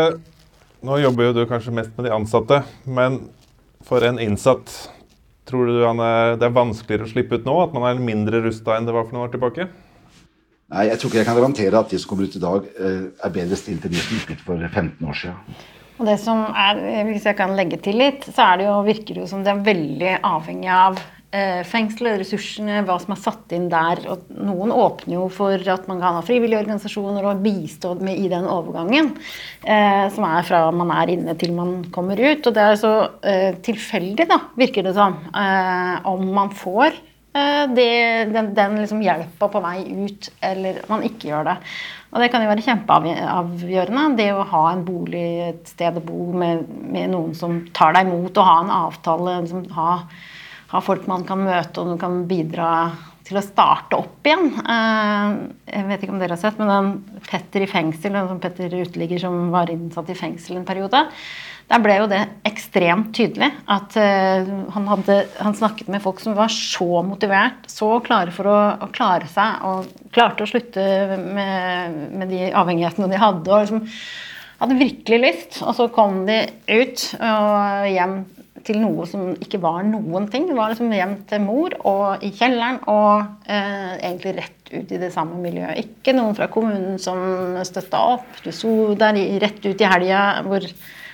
nå 0.83 0.96
jobber 0.98 1.28
jo 1.28 1.35
du 1.37 1.44
kanskje 1.46 1.72
mest 1.74 1.92
med 1.94 2.09
de 2.09 2.14
ansatte, 2.14 2.56
men 2.90 3.20
for 3.87 4.02
en 4.02 4.18
innsatt, 4.18 4.72
tror 5.46 5.68
du 5.68 5.85
han 5.85 6.00
er, 6.02 6.35
det 6.40 6.48
er 6.48 6.56
vanskeligere 6.56 7.06
å 7.06 7.11
slippe 7.12 7.38
ut 7.38 7.46
nå? 7.46 7.54
At 7.62 7.76
man 7.76 7.87
er 7.87 8.02
mindre 8.02 8.40
rusta 8.42 8.74
enn 8.74 8.88
det 8.88 8.94
var 8.96 9.06
for 9.06 9.14
noen 9.14 9.28
år 9.28 9.35
tilbake? 9.37 9.68
Nei, 10.70 10.88
jeg 10.88 10.98
tror 10.98 11.11
ikke 11.11 11.20
jeg 11.20 11.28
kan 11.28 11.38
garantere 11.38 11.78
at 11.78 11.94
de 11.94 12.00
som 12.02 12.11
kommer 12.11 12.26
ut 12.26 12.35
i 12.35 12.42
dag, 12.42 12.66
eh, 12.83 13.06
er 13.14 13.37
bedre 13.37 13.59
stilt 13.59 13.87
enn 13.87 13.94
de 13.94 14.02
som 14.02 14.18
gikk 14.18 14.35
ut 14.35 14.42
for 14.48 14.66
15 14.66 15.06
år 15.06 15.20
siden. 15.22 15.62
Og 16.00 16.09
det 16.09 16.18
som 16.22 16.42
er, 16.56 16.83
Hvis 17.06 17.26
jeg 17.28 17.37
kan 17.37 17.54
legge 17.54 17.78
til 17.78 17.98
litt, 18.00 18.24
så 18.24 18.50
er 18.50 18.59
det 18.59 18.66
jo, 18.66 18.76
virker 18.87 19.14
det 19.14 19.22
jo 19.22 19.30
som 19.30 19.42
det 19.44 19.52
er 19.52 19.66
veldig 19.70 20.12
avhengig 20.24 20.70
av 20.72 20.98
fengselet, 21.31 22.19
ressursene, 22.25 22.81
hva 22.83 22.97
som 22.99 23.14
er 23.14 23.21
satt 23.23 23.53
inn 23.55 23.69
der. 23.71 24.01
Og 24.11 24.31
noen 24.35 24.73
åpner 24.75 25.14
jo 25.14 25.27
for 25.31 25.55
at 25.55 25.87
man 25.90 26.01
kan 26.03 26.16
ha 26.19 26.25
frivillige 26.27 26.59
organisasjoner 26.64 27.29
og 27.31 27.45
bistå 27.45 27.95
med 28.03 28.19
i 28.19 28.31
den 28.33 28.49
overgangen. 28.51 29.12
Eh, 29.62 30.07
som 30.11 30.27
er 30.27 30.47
fra 30.49 30.64
man 30.75 30.90
er 30.95 31.14
inne 31.14 31.37
til 31.38 31.55
man 31.55 31.77
kommer 31.95 32.19
ut. 32.19 32.43
Og 32.47 32.57
det 32.57 32.64
er 32.64 32.81
så 32.81 32.95
eh, 33.23 33.55
tilfeldig, 33.62 34.27
da, 34.31 34.40
virker 34.59 34.87
det 34.87 34.97
som, 34.99 35.21
eh, 35.31 35.95
om 36.11 36.27
man 36.35 36.51
får 36.57 36.90
eh, 36.90 37.64
det, 37.77 37.88
den, 38.35 38.53
den 38.57 38.77
liksom 38.83 39.03
hjelpa 39.05 39.51
på 39.53 39.62
vei 39.64 39.79
ut, 39.87 40.31
eller 40.51 40.83
man 40.90 41.07
ikke 41.07 41.31
gjør 41.31 41.51
det. 41.53 41.57
Og 42.11 42.19
det 42.19 42.31
kan 42.33 42.43
jo 42.43 42.51
være 42.51 42.66
kjempeavgjørende, 42.66 44.05
det 44.19 44.33
å 44.35 44.47
ha 44.51 44.64
en 44.73 44.83
bolig, 44.87 45.27
et 45.47 45.71
sted 45.71 46.01
å 46.01 46.03
bo 46.03 46.33
med, 46.35 46.66
med 46.90 47.12
noen 47.12 47.37
som 47.38 47.61
tar 47.77 47.95
deg 47.95 48.09
imot, 48.09 48.35
og 48.35 48.49
ha 48.49 48.57
en 48.64 48.73
avtale, 48.81 49.37
liksom, 49.45 49.69
ha, 49.77 49.93
ha, 50.70 50.83
folk 50.85 51.06
man 51.11 51.26
kan 51.28 51.42
møte 51.44 51.83
og 51.83 51.96
kan 52.00 52.24
bidra 52.30 52.70
til 53.26 53.38
å 53.38 53.44
starte 53.44 53.98
opp 53.98 54.26
igjen. 54.26 54.48
Eh, 54.59 55.37
jeg 55.70 55.87
vet 55.87 56.02
ikke 56.02 56.14
om 56.14 56.22
dere 56.22 56.35
har 56.35 56.42
sett, 56.42 56.59
men 56.59 56.70
den 56.70 57.20
Petter 57.28 57.62
i 57.62 57.70
fengsel, 57.70 58.16
den 58.16 58.42
Petter 58.42 58.74
uteligger 58.74 59.22
som 59.22 59.52
var 59.54 59.70
innsatt 59.70 60.11
i 60.11 60.18
fengsel 60.18 60.59
en 60.59 60.66
periode, 60.68 61.04
der 61.70 61.83
ble 61.85 62.00
jo 62.00 62.09
det 62.11 62.24
ekstremt 62.48 63.12
tydelig 63.14 63.46
at 63.70 63.94
uh, 63.94 64.48
han, 64.74 64.88
hadde, 64.90 65.20
han, 65.38 65.54
snakket 65.54 65.92
med 65.94 66.02
folk 66.02 66.18
som 66.18 66.35
var 66.35 66.50
så 66.50 67.04
motivert, 67.06 67.68
så 67.70 67.92
klare 68.02 68.35
for 68.35 68.50
å, 68.50 68.56
å 68.83 68.88
klare 68.90 69.30
seg, 69.30 69.62
og 69.68 70.11
klarte 70.11 70.42
å 70.42 70.50
slutte 70.50 70.83
med, 71.22 72.00
med 72.11 72.35
de 72.35 72.48
avhengighetene 72.59 73.12
de 73.12 73.22
hadde. 73.22 73.46
og 73.46 73.62
liksom, 73.62 73.85
hadde 74.61 74.80
virkelig 74.80 75.20
lyst. 75.22 75.61
Og 75.62 75.76
så 75.78 75.87
kom 75.94 76.24
de 76.26 76.42
ut 76.68 77.06
og 77.16 77.87
hjem 77.88 78.18
til 78.66 78.81
noe 78.83 79.07
som 79.09 79.33
ikke 79.37 79.61
var 79.62 79.83
noen 79.88 80.29
ting. 80.33 80.46
Det 80.49 80.57
var 80.59 80.73
liksom 80.73 80.92
hjem 80.94 81.16
til 81.31 81.44
mor 81.44 81.77
og 81.88 82.25
i 82.27 82.33
kjelleren 82.37 82.81
og 82.90 83.51
eh, 83.51 83.99
egentlig 83.99 84.37
rett 84.38 84.73
ut 84.73 84.94
i 84.94 85.03
det 85.03 85.11
samme 85.14 85.40
miljøet. 85.42 85.81
Ikke 85.83 86.14
noen 86.16 86.37
fra 86.38 86.51
kommunen 86.53 86.99
som 87.03 87.59
støtta 87.66 88.01
opp. 88.16 88.40
Du 88.44 88.51
sto 88.55 88.94
der 88.99 89.18
rett 89.42 89.62
ut 89.66 89.81
i 89.81 89.90
helga 89.90 90.25
hvor 90.46 90.66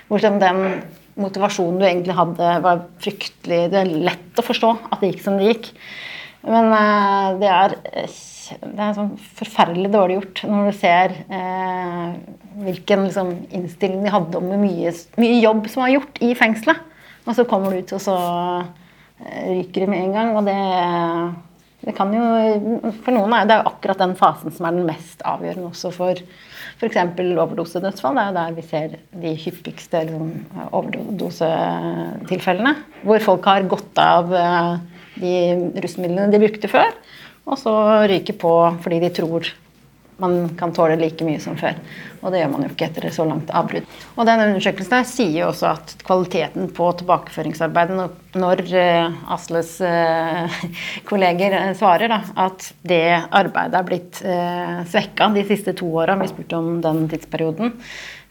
hvor 0.08 0.22
den 0.22 0.82
motivasjonen 1.16 1.80
du 1.80 1.86
egentlig 1.86 2.16
hadde, 2.16 2.50
var 2.64 2.84
fryktelig 3.02 3.66
Det 3.72 3.80
er 3.80 3.94
lett 4.10 4.38
å 4.38 4.44
forstå 4.44 4.72
at 4.90 5.00
det 5.00 5.12
gikk 5.12 5.24
som 5.24 5.38
det 5.40 5.50
gikk. 5.50 5.70
Men 6.46 6.70
eh, 6.76 7.28
det 7.40 7.50
er, 7.50 7.76
det 8.62 8.82
er 8.84 8.98
sånn 8.98 9.14
forferdelig 9.38 9.90
dårlig 9.94 10.20
gjort 10.20 10.42
når 10.46 10.68
du 10.68 10.76
ser 10.78 11.16
eh, 11.26 12.10
hvilken 12.66 13.06
liksom, 13.08 13.32
innstilling 13.56 14.04
de 14.04 14.12
hadde 14.14 14.38
om 14.38 14.52
mye, 14.60 14.92
mye, 15.18 15.40
jobb 15.42 15.66
som 15.72 15.82
var 15.86 15.96
gjort 15.96 16.22
i 16.22 16.34
fengselet. 16.38 16.92
Og 17.26 17.34
så 17.34 17.44
kommer 17.48 17.74
du 17.74 17.82
ut, 17.82 17.92
og 17.96 18.02
så 18.02 18.16
uh, 18.16 19.44
ryker 19.50 19.84
det 19.84 19.90
med 19.90 20.04
en 20.04 20.14
gang. 20.14 20.32
Og 20.38 20.46
det, 20.46 20.56
det 21.86 21.94
kan 21.96 22.12
jo 22.14 22.24
For 23.02 23.14
noen 23.14 23.34
er 23.36 23.48
det 23.48 23.58
jo 23.58 23.68
akkurat 23.72 24.02
den 24.02 24.14
fasen 24.18 24.54
som 24.54 24.68
er 24.68 24.78
den 24.78 24.86
mest 24.88 25.24
avgjørende 25.26 25.72
også 25.72 25.92
for 25.94 26.22
F.eks. 26.76 26.98
overdosedødsfall. 27.16 28.18
Det 28.18 28.22
er 28.22 28.30
jo 28.30 28.36
der 28.36 28.56
vi 28.56 28.64
ser 28.68 28.96
de 29.22 29.34
hyppigste 29.40 30.02
liksom, 30.08 30.32
overdosetilfellene. 30.76 32.74
Hvor 33.06 33.24
folk 33.24 33.48
har 33.48 33.68
gått 33.70 34.02
av 34.02 34.34
eh, 34.36 34.74
de 35.22 35.36
rusmidlene 35.80 36.28
de 36.32 36.42
brukte 36.42 36.68
før, 36.68 36.92
og 37.48 37.56
så 37.60 37.72
ryker 38.10 38.36
på 38.36 38.52
fordi 38.84 39.00
de 39.06 39.14
tror 39.16 39.48
man 40.16 40.48
kan 40.58 40.72
tåle 40.72 40.96
like 40.96 41.24
mye 41.24 41.40
som 41.42 41.56
før. 41.60 41.76
Og 42.22 42.32
det 42.32 42.40
gjør 42.40 42.52
man 42.54 42.64
jo 42.64 42.70
ikke 42.72 42.88
etter 42.88 43.06
så 43.12 43.26
langt 43.28 43.50
avbrudd. 43.54 43.86
Og 44.16 44.26
den 44.26 44.42
undersøkelsen 44.46 45.06
sier 45.08 45.42
jo 45.42 45.50
også 45.50 45.68
at 45.74 45.94
kvaliteten 46.06 46.70
på 46.74 46.88
tilbakeføringsarbeidet, 47.00 48.08
når 48.36 48.62
uh, 48.72 49.32
Asles 49.36 49.76
uh, 49.84 50.58
kolleger 51.10 51.58
uh, 51.60 51.70
svarer 51.78 52.10
da, 52.12 52.20
at 52.46 52.70
det 52.88 53.04
arbeidet 53.28 53.78
er 53.78 53.88
blitt 53.88 54.20
svekka 54.90 55.28
de 55.34 55.44
siste 55.46 55.76
to 55.76 55.88
åra, 56.00 56.16
vi 56.20 56.30
spurte 56.30 56.58
om 56.58 56.78
den 56.84 57.04
tidsperioden. 57.10 57.74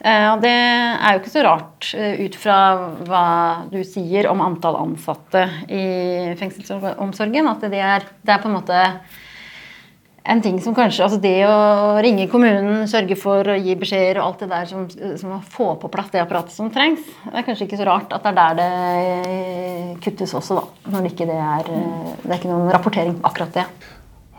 Og 0.05 0.41
det 0.43 0.51
er 0.51 1.15
jo 1.15 1.21
ikke 1.21 1.31
så 1.31 1.41
rart 1.45 1.87
ut 1.95 2.35
fra 2.37 2.57
hva 3.07 3.27
du 3.71 3.79
sier 3.87 4.27
om 4.29 4.43
antall 4.43 4.75
ansatte 4.77 5.45
i 5.71 5.85
fengselsomsorgen, 6.37 7.47
at 7.49 7.63
det 7.71 7.79
er, 7.81 8.05
det 8.21 8.35
er 8.35 8.43
på 8.43 8.51
en 8.51 8.57
måte 8.57 8.81
en 10.25 10.41
ting 10.41 10.57
som 10.61 10.73
kanskje, 10.75 11.05
altså 11.05 11.19
Det 11.21 11.37
å 11.45 11.97
ringe 12.01 12.27
kommunen, 12.31 12.85
sørge 12.89 13.17
for 13.19 13.45
å 13.51 13.57
gi 13.59 13.75
beskjeder 13.77 14.19
og 14.19 14.25
alt 14.25 14.43
det 14.43 14.49
der 14.51 14.69
som, 14.69 14.85
som 14.89 15.35
å 15.37 15.41
få 15.53 15.71
på 15.81 15.89
plass 15.93 16.11
det 16.13 16.23
apparatet 16.23 16.55
som 16.55 16.71
trengs, 16.73 17.03
det 17.27 17.35
er 17.37 17.45
kanskje 17.45 17.67
ikke 17.67 17.79
så 17.81 17.87
rart 17.89 18.15
at 18.15 18.25
det 18.25 18.31
er 18.33 18.39
der 18.39 18.55
det 18.59 19.99
kuttes 20.05 20.33
også, 20.37 20.57
da. 20.57 20.93
Når 20.95 21.11
ikke 21.11 21.27
det 21.29 21.37
er 21.37 21.67
Det 21.69 22.31
er 22.31 22.39
ikke 22.39 22.51
noen 22.51 22.71
rapportering 22.73 23.17
på 23.19 23.29
akkurat 23.29 23.59
det. 23.59 23.65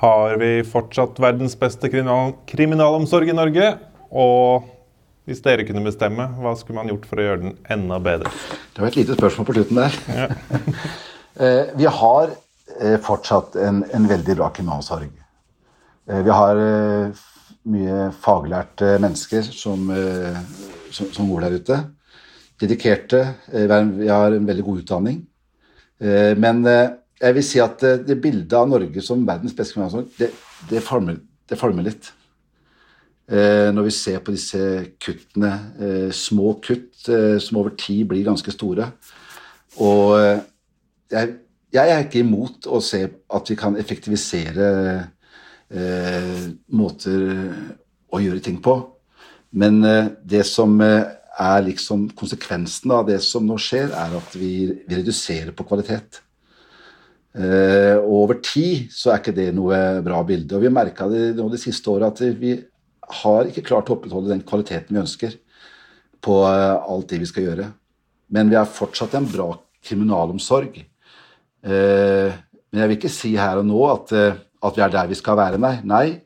Har 0.03 0.37
vi 0.42 0.51
fortsatt 0.66 1.20
verdens 1.22 1.55
beste 1.59 1.88
kriminal 1.92 2.35
kriminalomsorg 2.51 3.31
i 3.31 3.37
Norge? 3.37 3.68
Og 4.11 4.66
hvis 5.27 5.40
dere 5.42 5.64
kunne 5.66 5.85
bestemme, 5.87 6.29
hva 6.38 6.53
skulle 6.59 6.81
man 6.81 6.90
gjort 6.90 7.07
for 7.09 7.18
å 7.22 7.29
gjøre 7.29 7.42
den 7.44 7.55
enda 7.72 7.99
bedre? 8.03 8.31
Det 8.75 8.83
var 8.83 8.90
et 8.90 8.99
lite 8.99 9.16
spørsmål 9.16 9.49
på 9.49 9.57
slutten 9.59 9.85
der. 9.85 10.01
Ja. 10.16 10.31
Eh, 11.37 11.66
vi 11.77 11.85
har 11.85 12.31
eh, 12.81 12.94
fortsatt 13.05 13.59
en, 13.61 13.83
en 13.92 14.07
veldig 14.09 14.38
bra 14.38 14.46
kriminalomsorg. 14.57 15.11
Eh, 16.07 16.23
vi 16.23 16.31
har 16.31 16.61
eh, 16.62 17.23
mye 17.66 18.11
faglærte 18.23 18.97
mennesker 19.03 19.47
som, 19.51 19.88
eh, 19.90 20.37
som, 20.95 21.11
som 21.12 21.31
går 21.31 21.47
der 21.47 21.57
ute. 21.61 21.79
Dedikerte. 22.62 23.23
Vi 23.53 24.09
har 24.09 24.33
en 24.33 24.47
veldig 24.49 24.62
god 24.64 24.79
utdanning. 24.81 25.19
Men 26.01 26.62
jeg 26.64 27.35
vil 27.37 27.45
si 27.45 27.59
at 27.61 27.83
det 28.09 28.16
bildet 28.21 28.55
av 28.57 28.71
Norge 28.71 29.03
som 29.05 29.27
verdens 29.29 29.53
beste 29.53 29.75
kriminalomsorg, 29.75 30.07
det, 30.16 30.31
det 30.71 30.81
former 30.81 31.85
litt. 31.85 32.09
Når 33.29 33.85
vi 33.85 33.92
ser 33.92 34.23
på 34.25 34.33
disse 34.33 34.62
kuttene, 35.05 35.53
små 36.16 36.55
kutt 36.64 37.11
som 37.45 37.61
over 37.61 37.77
tid 37.77 38.07
blir 38.09 38.25
ganske 38.25 38.57
store. 38.57 38.88
Og 39.85 40.16
jeg, 41.12 41.37
jeg 41.77 41.92
er 41.92 42.07
ikke 42.07 42.25
imot 42.25 42.71
å 42.73 42.81
se 42.81 43.03
at 43.05 43.53
vi 43.53 43.59
kan 43.61 43.77
effektivisere 43.77 44.71
eh, 45.70 46.44
måter 46.68 47.24
å 48.12 48.20
gjøre 48.22 48.42
ting 48.44 48.61
på. 48.62 48.76
Men 49.57 49.81
eh, 49.85 50.12
det 50.22 50.44
som 50.48 50.76
eh, 50.85 51.02
er 51.37 51.66
liksom 51.66 52.09
konsekvensen 52.16 52.92
av 52.96 53.09
det 53.09 53.18
som 53.24 53.44
nå 53.46 53.59
skjer, 53.61 53.90
er 53.92 54.14
at 54.18 54.38
vi, 54.38 54.52
vi 54.87 55.00
reduserer 55.00 55.52
på 55.57 55.66
kvalitet. 55.68 56.22
Eh, 57.37 57.96
og 58.00 58.12
over 58.22 58.38
tid 58.40 58.88
så 58.94 59.12
er 59.12 59.20
ikke 59.20 59.37
det 59.37 59.50
noe 59.57 60.00
bra 60.05 60.22
bilde. 60.26 60.57
Og 60.57 60.64
vi 60.64 60.72
merka 60.72 61.09
det 61.11 61.35
nå 61.37 61.50
de 61.52 61.61
siste 61.61 61.92
åra 61.92 62.09
at 62.12 62.22
vi 62.40 62.57
har 63.22 63.50
ikke 63.50 63.66
klart 63.66 63.90
å 63.90 63.98
opprettholde 63.98 64.33
den 64.33 64.44
kvaliteten 64.46 64.96
vi 64.96 65.02
ønsker 65.02 65.37
på 66.24 66.40
eh, 66.48 66.74
alt 66.81 67.12
det 67.12 67.20
vi 67.22 67.29
skal 67.29 67.50
gjøre. 67.50 67.68
Men 68.33 68.50
vi 68.50 68.59
har 68.59 68.68
fortsatt 68.70 69.14
en 69.18 69.29
bra 69.29 69.50
kriminalomsorg. 69.87 70.81
Eh, 70.81 72.33
men 72.66 72.83
jeg 72.83 72.90
vil 72.90 72.98
ikke 72.98 73.12
si 73.12 73.37
her 73.38 73.61
og 73.61 73.68
nå 73.68 73.85
at 73.92 74.16
at 74.68 74.76
vi 74.79 74.85
er 74.85 74.92
der 74.92 75.09
vi 75.11 75.18
skal 75.18 75.38
være. 75.38 75.61
Nei, 75.62 75.79
nei. 75.85 76.20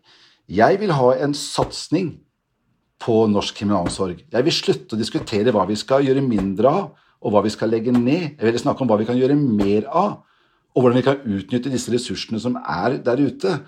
jeg 0.48 0.80
vil 0.80 0.92
ha 0.96 1.12
en 1.24 1.34
satsing 1.36 2.14
på 3.00 3.22
norsk 3.32 3.56
kriminalomsorg. 3.56 4.24
Jeg 4.32 4.46
vil 4.46 4.54
slutte 4.54 4.96
å 4.96 5.00
diskutere 5.00 5.54
hva 5.54 5.64
vi 5.68 5.78
skal 5.78 6.04
gjøre 6.04 6.24
mindre 6.24 6.72
av, 6.72 6.90
og 7.20 7.34
hva 7.34 7.44
vi 7.44 7.52
skal 7.52 7.72
legge 7.72 7.92
ned. 7.92 8.36
Jeg 8.36 8.44
vil 8.46 8.60
snakke 8.60 8.84
om 8.84 8.90
hva 8.90 8.98
vi 9.00 9.08
kan 9.08 9.18
gjøre 9.18 9.36
mer 9.36 9.88
av, 9.88 10.20
og 10.70 10.84
hvordan 10.84 11.00
vi 11.00 11.06
kan 11.06 11.24
utnytte 11.24 11.72
disse 11.72 11.92
ressursene 11.92 12.40
som 12.40 12.58
er 12.60 13.00
der 13.04 13.20
ute, 13.20 13.58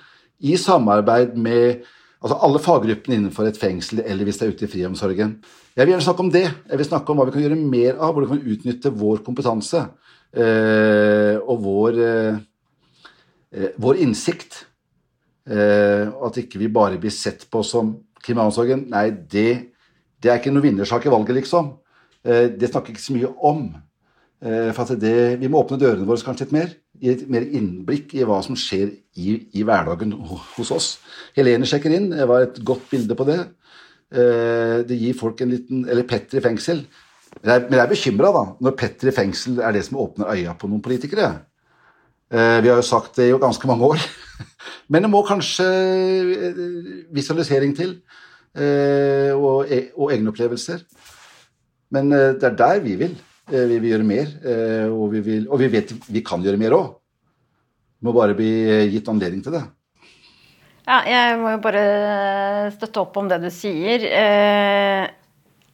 i 0.43 0.57
samarbeid 0.59 1.37
med 1.39 1.85
altså 2.23 2.39
alle 2.43 2.61
faggruppene 2.63 3.19
innenfor 3.19 3.49
et 3.49 3.59
fengsel, 3.59 4.03
eller 4.05 4.27
hvis 4.27 4.41
det 4.41 4.47
er 4.47 4.55
ute 4.55 4.67
i 4.67 4.71
friomsorgen. 4.71 5.37
Jeg 5.77 5.87
vil 5.87 5.95
gjerne 5.95 6.07
snakke 6.07 6.25
om 6.25 6.33
det. 6.33 6.45
Jeg 6.69 6.79
vil 6.79 6.89
snakke 6.89 7.13
om 7.13 7.19
hva 7.19 7.27
vi 7.29 7.35
kan 7.35 7.45
gjøre 7.45 7.59
mer 7.59 7.99
av, 7.99 8.13
hvordan 8.13 8.31
vi 8.31 8.39
kan 8.39 8.57
utnytte 8.57 8.95
vår 9.01 9.23
kompetanse 9.27 9.83
eh, 10.37 11.37
og 11.41 11.63
vår 11.65 12.01
eh, 12.07 12.41
vår 13.53 14.01
innsikt. 14.05 14.63
Eh, 15.43 16.07
at 16.07 16.39
ikke 16.39 16.61
vi 16.61 16.71
bare 16.71 17.01
blir 17.03 17.13
sett 17.15 17.49
på 17.51 17.65
som 17.67 17.95
kriminalomsorgen. 18.23 18.87
Nei, 18.93 19.09
det, 19.11 19.49
det 20.23 20.31
er 20.31 20.39
ikke 20.39 20.53
noe 20.55 20.65
vinnersak 20.65 21.07
i 21.07 21.13
valget, 21.13 21.41
liksom. 21.41 21.73
Eh, 22.23 22.47
det 22.55 22.71
snakker 22.71 22.95
ikke 22.95 23.07
så 23.09 23.17
mye 23.17 23.33
om. 23.53 23.73
For 24.43 24.99
det, 24.99 25.39
vi 25.39 25.47
må 25.47 25.61
åpne 25.63 25.77
dørene 25.79 26.03
våre 26.03 26.19
kanskje 26.27 26.49
litt 26.49 26.55
mer. 26.57 26.71
Gi 26.99 27.13
litt 27.13 27.29
mer 27.31 27.45
innblikk 27.47 28.11
i 28.19 28.25
hva 28.27 28.41
som 28.43 28.57
skjer 28.59 28.89
i, 29.15 29.37
i 29.55 29.63
hverdagen 29.63 30.17
hos 30.57 30.73
oss. 30.75 30.89
Helene 31.37 31.69
sjekker 31.71 31.95
inn. 31.95 32.09
Det 32.11 32.27
var 32.27 32.49
et 32.49 32.59
godt 32.67 32.89
bilde 32.91 33.15
på 33.15 33.29
det. 33.29 33.37
Det 34.11 34.99
gir 34.99 35.15
folk 35.15 35.45
en 35.45 35.55
liten 35.55 35.85
Eller 35.87 36.03
Petter 36.11 36.41
i 36.41 36.43
fengsel. 36.43 36.83
Men 37.39 37.71
jeg 37.71 37.85
er 37.85 37.93
bekymra 37.95 38.33
når 38.59 38.75
Petter 38.83 39.13
i 39.13 39.15
fengsel 39.15 39.63
er 39.63 39.79
det 39.79 39.85
som 39.87 40.03
åpner 40.03 40.35
øya 40.35 40.57
på 40.59 40.73
noen 40.73 40.83
politikere. 40.83 41.31
Eh, 42.33 42.59
vi 42.65 42.71
har 42.71 42.79
jo 42.81 42.87
sagt 42.87 43.19
det 43.21 43.29
i 43.29 43.37
ganske 43.37 43.69
mange 43.69 43.93
år. 43.93 44.05
Men 44.93 45.05
det 45.05 45.11
må 45.13 45.21
kanskje 45.29 45.67
eh, 45.69 46.63
visualisering 47.13 47.75
til, 47.77 47.99
eh, 48.57 49.33
og, 49.37 49.69
e, 49.69 49.91
og 49.99 50.15
egne 50.15 50.33
opplevelser. 50.33 50.81
Men 51.93 52.09
det 52.09 52.47
er 52.49 52.57
der 52.57 52.81
vi 52.81 52.97
vil. 52.97 53.13
Vi 53.53 53.77
vil 53.83 53.91
gjøre 53.91 54.07
mer, 54.07 54.29
og 54.95 55.11
vi, 55.13 55.21
vil, 55.21 55.43
og 55.51 55.59
vi 55.61 55.67
vet 55.69 55.91
vi 56.09 56.23
kan 56.25 56.41
gjøre 56.41 56.57
mer 56.57 56.73
òg. 56.73 56.87
Må 58.07 58.15
bare 58.17 58.37
bli 58.39 58.49
gitt 58.95 59.11
anledning 59.13 59.43
til 59.45 59.59
det. 59.59 59.61
Ja, 60.87 61.03
jeg 61.05 61.37
må 61.39 61.53
jo 61.53 61.59
bare 61.63 61.83
støtte 62.75 63.03
opp 63.05 63.19
om 63.21 63.29
det 63.29 63.43
du 63.43 63.51
sier. 63.55 64.07
Eh, 64.09 65.05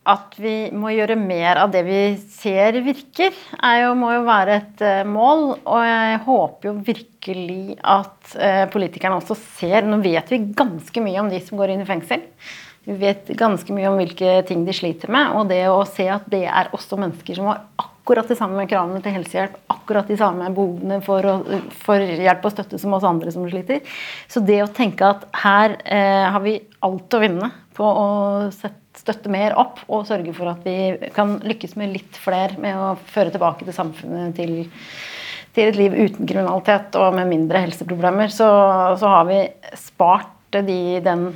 at 0.08 0.38
vi 0.40 0.54
må 0.72 0.92
gjøre 0.94 1.18
mer 1.20 1.60
av 1.64 1.72
det 1.72 1.82
vi 1.86 2.00
ser 2.32 2.78
virker, 2.84 3.34
er 3.60 3.82
jo, 3.82 3.90
må 3.98 4.14
jo 4.14 4.22
være 4.28 4.56
et 4.60 4.84
eh, 4.84 5.02
mål. 5.08 5.44
Og 5.60 5.82
jeg 5.84 6.22
håper 6.24 6.70
jo 6.70 6.76
virkelig 6.86 7.76
at 7.82 8.38
eh, 8.38 8.64
politikerne 8.72 9.20
også 9.20 9.36
ser 9.58 9.84
Nå 9.88 10.00
vet 10.04 10.32
vi 10.32 10.40
ganske 10.56 11.04
mye 11.04 11.20
om 11.20 11.28
de 11.32 11.42
som 11.44 11.60
går 11.60 11.74
inn 11.74 11.84
i 11.84 11.88
fengsel. 11.88 12.24
Vi 12.88 12.96
vet 12.96 13.28
ganske 13.36 13.74
mye 13.76 13.90
om 13.90 13.98
hvilke 14.00 14.40
ting 14.48 14.64
de 14.64 14.72
sliter 14.76 15.12
med. 15.12 15.36
Og 15.36 15.50
det 15.52 15.60
å 15.68 15.84
se 15.88 16.08
at 16.08 16.24
det 16.32 16.46
er 16.48 16.72
også 16.72 16.96
mennesker 17.00 17.36
som 17.36 17.50
har 17.50 17.66
akkurat 18.08 18.30
de 18.30 18.38
samme 18.38 18.64
kravene 18.64 19.02
til 19.04 19.12
helsehjelp, 19.18 19.58
akkurat 19.68 20.08
de 20.08 20.16
samme 20.16 20.48
behovene 20.56 21.02
for, 21.04 21.26
å, 21.28 21.60
for 21.84 22.00
hjelp 22.00 22.46
og 22.48 22.54
støtte 22.54 22.80
som 22.80 22.96
oss 22.96 23.04
andre 23.04 23.34
som 23.34 23.44
sliter. 23.50 23.84
Så 24.32 24.40
det 24.40 24.62
å 24.64 24.72
tenke 24.72 25.12
at 25.12 25.28
her 25.42 25.76
eh, 25.84 26.24
har 26.32 26.40
vi 26.40 26.56
alt 26.88 27.12
å 27.12 27.20
vinne 27.20 27.52
på 27.76 27.84
å 27.84 28.06
sette, 28.56 28.87
støtte 28.98 29.30
mer 29.32 29.56
opp 29.58 29.80
og 29.86 30.06
sørge 30.08 30.34
for 30.36 30.50
at 30.50 30.64
vi 30.66 31.10
kan 31.14 31.38
lykkes 31.44 31.76
med 31.78 31.94
litt 31.94 32.18
flere 32.20 32.58
med 32.60 32.76
å 32.76 32.90
føre 33.12 33.32
tilbake 33.34 33.66
til 33.66 33.76
samfunnet 33.76 34.34
til, 34.38 34.56
til 35.56 35.70
et 35.70 35.78
liv 35.78 35.94
uten 35.94 36.28
kriminalitet 36.28 36.98
og 37.00 37.16
med 37.16 37.30
mindre 37.30 37.62
helseproblemer, 37.66 38.32
så, 38.34 38.48
så 39.00 39.14
har 39.14 39.28
vi 39.30 39.40
spart 39.78 40.34
de, 40.50 41.00
den, 41.04 41.26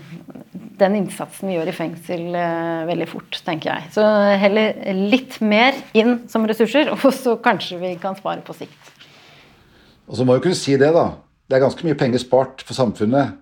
den 0.81 0.97
innsatsen 1.03 1.51
vi 1.51 1.59
gjør 1.59 1.69
i 1.69 1.77
fengsel 1.77 2.39
eh, 2.39 2.85
veldig 2.89 3.09
fort, 3.11 3.37
tenker 3.45 3.75
jeg. 3.75 3.91
Så 3.97 4.07
heller 4.41 4.79
litt 4.97 5.37
mer 5.45 5.77
inn 5.99 6.23
som 6.33 6.47
ressurser, 6.49 6.93
og 6.95 7.09
så 7.15 7.37
kanskje 7.43 7.81
vi 7.83 7.93
kan 8.01 8.17
spare 8.19 8.45
på 8.47 8.57
sikt. 8.57 8.93
Og 10.09 10.19
så 10.19 10.27
må 10.27 10.37
jeg 10.37 10.47
kunne 10.47 10.59
si 10.59 10.77
det, 10.81 10.91
da. 10.97 11.13
Det 11.49 11.59
er 11.59 11.65
ganske 11.67 11.87
mye 11.87 11.99
penger 11.99 12.23
spart 12.23 12.65
for 12.65 12.77
samfunnet 12.77 13.39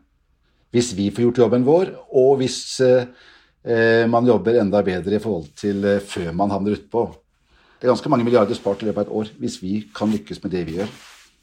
hvis 0.74 0.92
vi 0.94 1.08
får 1.10 1.24
gjort 1.24 1.40
jobben 1.42 1.66
vår, 1.66 1.88
og 2.14 2.36
hvis 2.40 2.58
eh, 2.86 3.06
man 4.08 4.24
jobber 4.26 4.56
enda 4.60 4.80
bedre 4.82 5.18
i 5.18 5.20
forhold 5.22 5.50
til 5.58 5.84
eh, 5.84 6.00
før 6.00 6.32
man 6.32 6.52
havner 6.52 6.78
utpå. 6.78 7.02
Det 7.80 7.88
er 7.88 7.92
ganske 7.92 8.10
mange 8.12 8.24
milliarder 8.24 8.56
spart 8.56 8.82
i 8.82 8.88
løpet 8.88 9.02
av 9.02 9.06
et 9.06 9.16
år 9.20 9.32
hvis 9.40 9.58
vi 9.62 9.74
kan 9.96 10.10
lykkes 10.12 10.42
med 10.44 10.52
det 10.52 10.66
vi 10.68 10.78
gjør. 10.78 10.90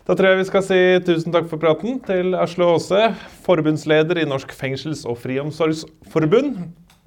Da 0.07 0.15
tror 0.15 0.29
jeg 0.29 0.39
vi 0.39 0.47
skal 0.47 0.63
si 0.63 0.79
tusen 1.03 1.33
takk 1.35 1.49
for 1.51 1.59
praten 1.59 1.97
til 2.07 2.37
Asle 2.39 2.63
Aase, 2.63 3.01
forbundsleder 3.43 4.21
i 4.21 4.27
Norsk 4.29 4.53
fengsels- 4.55 5.03
og 5.03 5.17
friomsorgsforbund, 5.19 6.53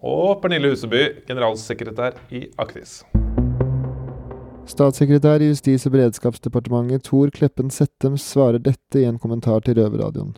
og 0.02 0.42
Pernille 0.42 0.74
Huseby, 0.74 1.06
generalsekretær 1.28 2.18
i 2.34 2.44
Aktis. 2.60 3.00
Statssekretær 4.68 5.40
i 5.40 5.48
Justis- 5.48 5.86
og 5.88 5.96
beredskapsdepartementet 5.96 7.08
Tor 7.08 7.32
Kleppen 7.34 7.72
Settem 7.72 8.18
svarer 8.20 8.60
dette 8.60 9.00
i 9.00 9.08
en 9.08 9.18
kommentar 9.18 9.64
til 9.64 9.80
Røverradioen. 9.80 10.36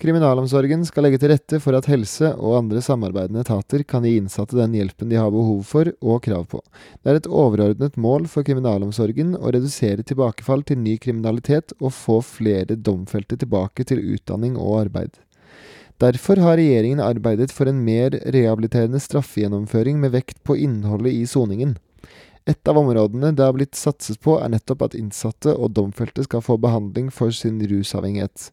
Kriminalomsorgen 0.00 0.86
skal 0.88 1.04
legge 1.04 1.18
til 1.20 1.28
rette 1.28 1.58
for 1.60 1.76
at 1.76 1.84
helse 1.90 2.30
og 2.32 2.54
andre 2.62 2.80
samarbeidende 2.80 3.42
etater 3.44 3.82
kan 3.84 4.06
gi 4.06 4.14
innsatte 4.16 4.56
den 4.56 4.72
hjelpen 4.78 5.10
de 5.12 5.18
har 5.20 5.28
behov 5.34 5.58
for 5.68 5.90
og 6.00 6.22
krav 6.24 6.46
på. 6.48 6.60
Det 7.02 7.12
er 7.12 7.18
et 7.18 7.28
overordnet 7.28 7.98
mål 8.00 8.24
for 8.32 8.46
kriminalomsorgen 8.46 9.34
å 9.36 9.52
redusere 9.52 10.06
tilbakefall 10.08 10.64
til 10.64 10.80
ny 10.80 10.94
kriminalitet 11.04 11.74
og 11.82 11.92
få 11.92 12.22
flere 12.24 12.78
domfelte 12.80 13.36
tilbake 13.42 13.84
til 13.90 14.00
utdanning 14.14 14.56
og 14.56 14.86
arbeid. 14.86 15.20
Derfor 16.00 16.40
har 16.40 16.56
regjeringen 16.56 17.04
arbeidet 17.04 17.52
for 17.52 17.68
en 17.68 17.84
mer 17.84 18.16
rehabiliterende 18.24 19.02
straffegjennomføring 19.04 20.00
med 20.00 20.16
vekt 20.16 20.40
på 20.48 20.56
innholdet 20.56 21.12
i 21.12 21.26
soningen. 21.28 21.76
Et 22.48 22.68
av 22.68 22.78
områdene 22.80 23.34
det 23.36 23.44
har 23.44 23.52
blitt 23.52 23.76
satset 23.76 24.20
på, 24.24 24.38
er 24.40 24.48
nettopp 24.52 24.86
at 24.86 24.94
innsatte 24.96 25.52
og 25.52 25.74
domfelte 25.76 26.24
skal 26.24 26.42
få 26.44 26.56
behandling 26.62 27.10
for 27.12 27.34
sin 27.36 27.60
rusavhengighet. 27.60 28.48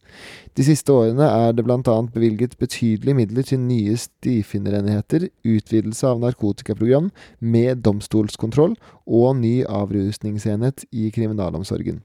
De 0.58 0.66
siste 0.66 0.92
årene 0.92 1.24
er 1.24 1.56
det 1.56 1.64
bl.a. 1.64 1.80
bevilget 2.12 2.58
betydelige 2.60 3.16
midler 3.16 3.48
til 3.48 3.62
nye 3.64 3.96
stifinnerenheter, 3.98 5.30
utvidelse 5.40 6.10
av 6.10 6.20
narkotikaprogram 6.24 7.08
med 7.40 7.80
domstolskontroll 7.86 8.76
og 9.06 9.40
ny 9.40 9.62
avrusningsenhet 9.64 10.84
i 10.92 11.08
kriminalomsorgen. 11.14 12.02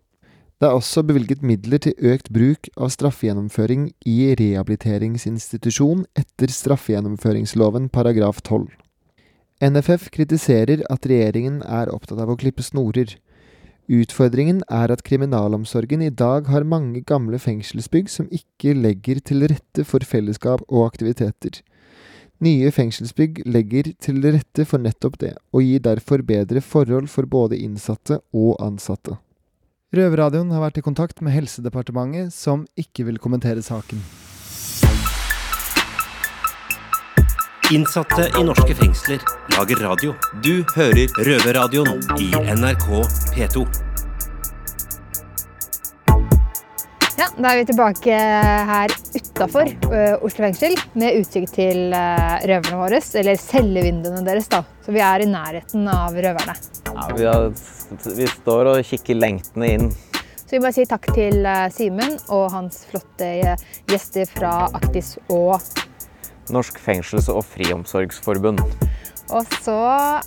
Det 0.62 0.70
er 0.70 0.78
også 0.78 1.02
bevilget 1.04 1.42
midler 1.44 1.82
til 1.84 1.98
økt 2.08 2.30
bruk 2.32 2.70
av 2.78 2.94
straffegjennomføring 2.94 3.90
i 4.08 4.32
rehabiliteringsinstitusjon 4.40 6.06
etter 6.16 6.54
straffegjennomføringsloven 6.56 7.90
paragraf 7.92 8.40
12. 8.46 8.70
NFF 9.64 10.10
kritiserer 10.12 10.82
at 10.92 11.06
regjeringen 11.08 11.62
er 11.64 11.92
opptatt 11.94 12.20
av 12.20 12.34
å 12.34 12.36
klippe 12.40 12.66
snorer. 12.66 13.14
Utfordringen 13.88 14.60
er 14.72 14.92
at 14.92 15.04
kriminalomsorgen 15.08 16.04
i 16.04 16.10
dag 16.12 16.50
har 16.52 16.66
mange 16.68 17.00
gamle 17.08 17.40
fengselsbygg 17.40 18.10
som 18.12 18.28
ikke 18.32 18.74
legger 18.76 19.22
til 19.24 19.46
rette 19.48 19.86
for 19.88 20.04
fellesskap 20.08 20.66
og 20.68 20.88
aktiviteter. 20.90 21.62
Nye 22.44 22.74
fengselsbygg 22.76 23.44
legger 23.48 23.94
til 24.04 24.20
rette 24.26 24.66
for 24.68 24.84
nettopp 24.84 25.16
det, 25.22 25.32
og 25.56 25.64
gir 25.64 25.86
derfor 25.86 26.26
bedre 26.28 26.60
forhold 26.60 27.08
for 27.14 27.30
både 27.30 27.62
innsatte 27.64 28.20
og 28.36 28.58
ansatte. 28.64 29.16
Røverradioen 29.96 30.52
har 30.52 30.66
vært 30.66 30.82
i 30.82 30.84
kontakt 30.84 31.24
med 31.24 31.36
Helsedepartementet, 31.38 32.36
som 32.36 32.68
ikke 32.76 33.08
vil 33.08 33.22
kommentere 33.22 33.64
saken. 33.64 34.04
Innsatte 37.74 38.28
i 38.40 38.44
norske 38.46 38.76
fengsler 38.78 39.22
lager 39.56 39.80
radio. 39.82 40.12
Du 40.46 40.62
hører 40.76 41.10
Røverradioen 41.26 42.04
i 42.22 42.28
NRK 42.54 42.84
P2. 43.34 43.64
Ja, 47.18 47.32
Da 47.34 47.50
er 47.50 47.58
vi 47.58 47.64
tilbake 47.72 48.20
her 48.70 48.94
utafor 49.18 49.72
Oslo 50.22 50.46
fengsel 50.46 50.76
med 50.94 51.18
utsikt 51.24 51.56
til 51.56 51.96
uh, 51.96 52.36
røverne 52.46 52.78
våre. 52.78 53.00
Eller 53.24 53.42
cellevinduene 53.42 54.22
deres, 54.28 54.52
da. 54.54 54.62
Så 54.86 54.94
vi 54.94 55.02
er 55.02 55.26
i 55.26 55.30
nærheten 55.32 55.88
av 55.90 56.14
røverne. 56.14 56.56
Ja, 56.92 57.08
vi, 57.18 57.26
har, 57.26 57.48
vi 58.20 58.28
står 58.36 58.70
og 58.76 58.84
kikker 58.86 59.18
lengtende 59.18 59.72
inn. 59.80 59.88
Så 60.44 60.60
vi 60.60 60.62
bare 60.62 60.76
sier 60.78 60.92
takk 60.94 61.10
til 61.18 61.42
uh, 61.42 61.66
Simen 61.74 62.20
og 62.28 62.52
hans 62.54 62.84
flotte 62.92 63.32
gjester 63.90 64.30
fra 64.30 64.54
Aktis 64.78 65.16
og 65.32 65.58
Norsk 66.52 66.80
fengsels- 66.84 67.30
og 67.32 67.46
friomsorgsforbund. 67.48 68.60
Og 69.34 69.56
så 69.64 69.78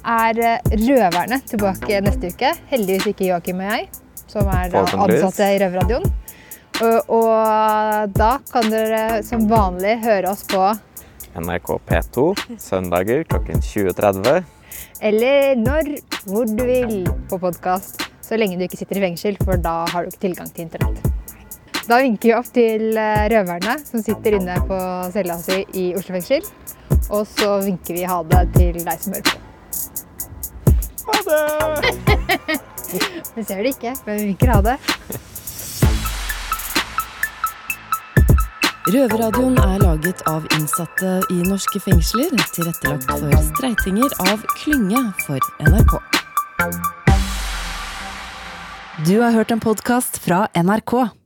er 0.00 0.40
røverne 0.72 1.40
tilbake 1.46 2.00
neste 2.04 2.32
uke. 2.32 2.52
Heldigvis 2.70 3.12
ikke 3.12 3.28
Joakim 3.30 3.60
og 3.60 3.68
jeg, 3.68 3.88
som 4.30 4.48
er 4.48 4.72
ansatte 4.80 5.50
i 5.52 5.60
Røverradioen. 5.62 6.08
Og, 6.76 7.10
og 7.16 8.12
da 8.16 8.36
kan 8.50 8.68
dere 8.72 9.22
som 9.24 9.46
vanlig 9.48 9.96
høre 10.04 10.28
oss 10.32 10.44
på 10.48 10.60
NRK 11.36 11.70
P2 11.88 12.26
søndager 12.60 13.24
klokken 13.28 13.60
20.30. 13.60 14.44
eller 15.04 15.56
når, 15.60 15.90
hvor 16.28 16.48
du 16.48 16.64
vil 16.64 17.08
på 17.30 17.38
podkast. 17.40 18.02
Så 18.24 18.36
lenge 18.40 18.56
du 18.58 18.64
ikke 18.66 18.80
sitter 18.80 18.98
i 18.98 19.04
fengsel, 19.04 19.36
for 19.44 19.60
da 19.60 19.84
har 19.92 20.02
du 20.02 20.10
ikke 20.10 20.24
tilgang 20.26 20.50
til 20.50 20.66
internett. 20.66 21.15
Da 21.86 22.00
vinker 22.02 22.28
vi 22.28 22.34
opp 22.34 22.48
til 22.50 22.96
eh, 22.98 23.24
røverne 23.30 23.76
som 23.86 24.02
sitter 24.02 24.40
inne 24.40 24.56
på 24.66 24.78
cella 25.14 25.36
si 25.38 25.60
i 25.78 25.84
Oslo 25.94 26.16
fengsel. 26.16 26.42
Og 27.14 27.22
så 27.30 27.60
vinker 27.62 27.94
vi 27.94 28.06
ha 28.10 28.16
det 28.26 28.40
til 28.56 28.80
deg 28.80 29.02
som 29.02 29.14
hører 29.14 29.28
på. 29.30 29.42
Ha 31.06 31.18
det! 31.28 32.58
Vi 33.36 33.42
ser 33.44 33.60
det 33.62 33.74
ikke, 33.74 33.92
men 34.06 34.16
vi 34.16 34.28
vinker 34.30 34.50
ha 34.54 34.60
det. 34.64 34.74
Røverradioen 38.94 39.58
er 39.58 39.82
laget 39.82 40.22
av 40.30 40.46
innsatte 40.54 41.16
i 41.34 41.40
norske 41.42 41.82
fengsler, 41.82 42.30
tilrettelagt 42.54 43.10
for 43.10 43.34
streitinger 43.50 44.14
av 44.30 44.46
Klynge 44.54 45.02
for 45.26 45.42
NRK. 45.66 45.98
Du 49.10 49.16
har 49.20 49.34
hørt 49.34 49.52
en 49.52 49.60
podkast 49.60 50.22
fra 50.22 50.46
NRK. 50.54 51.25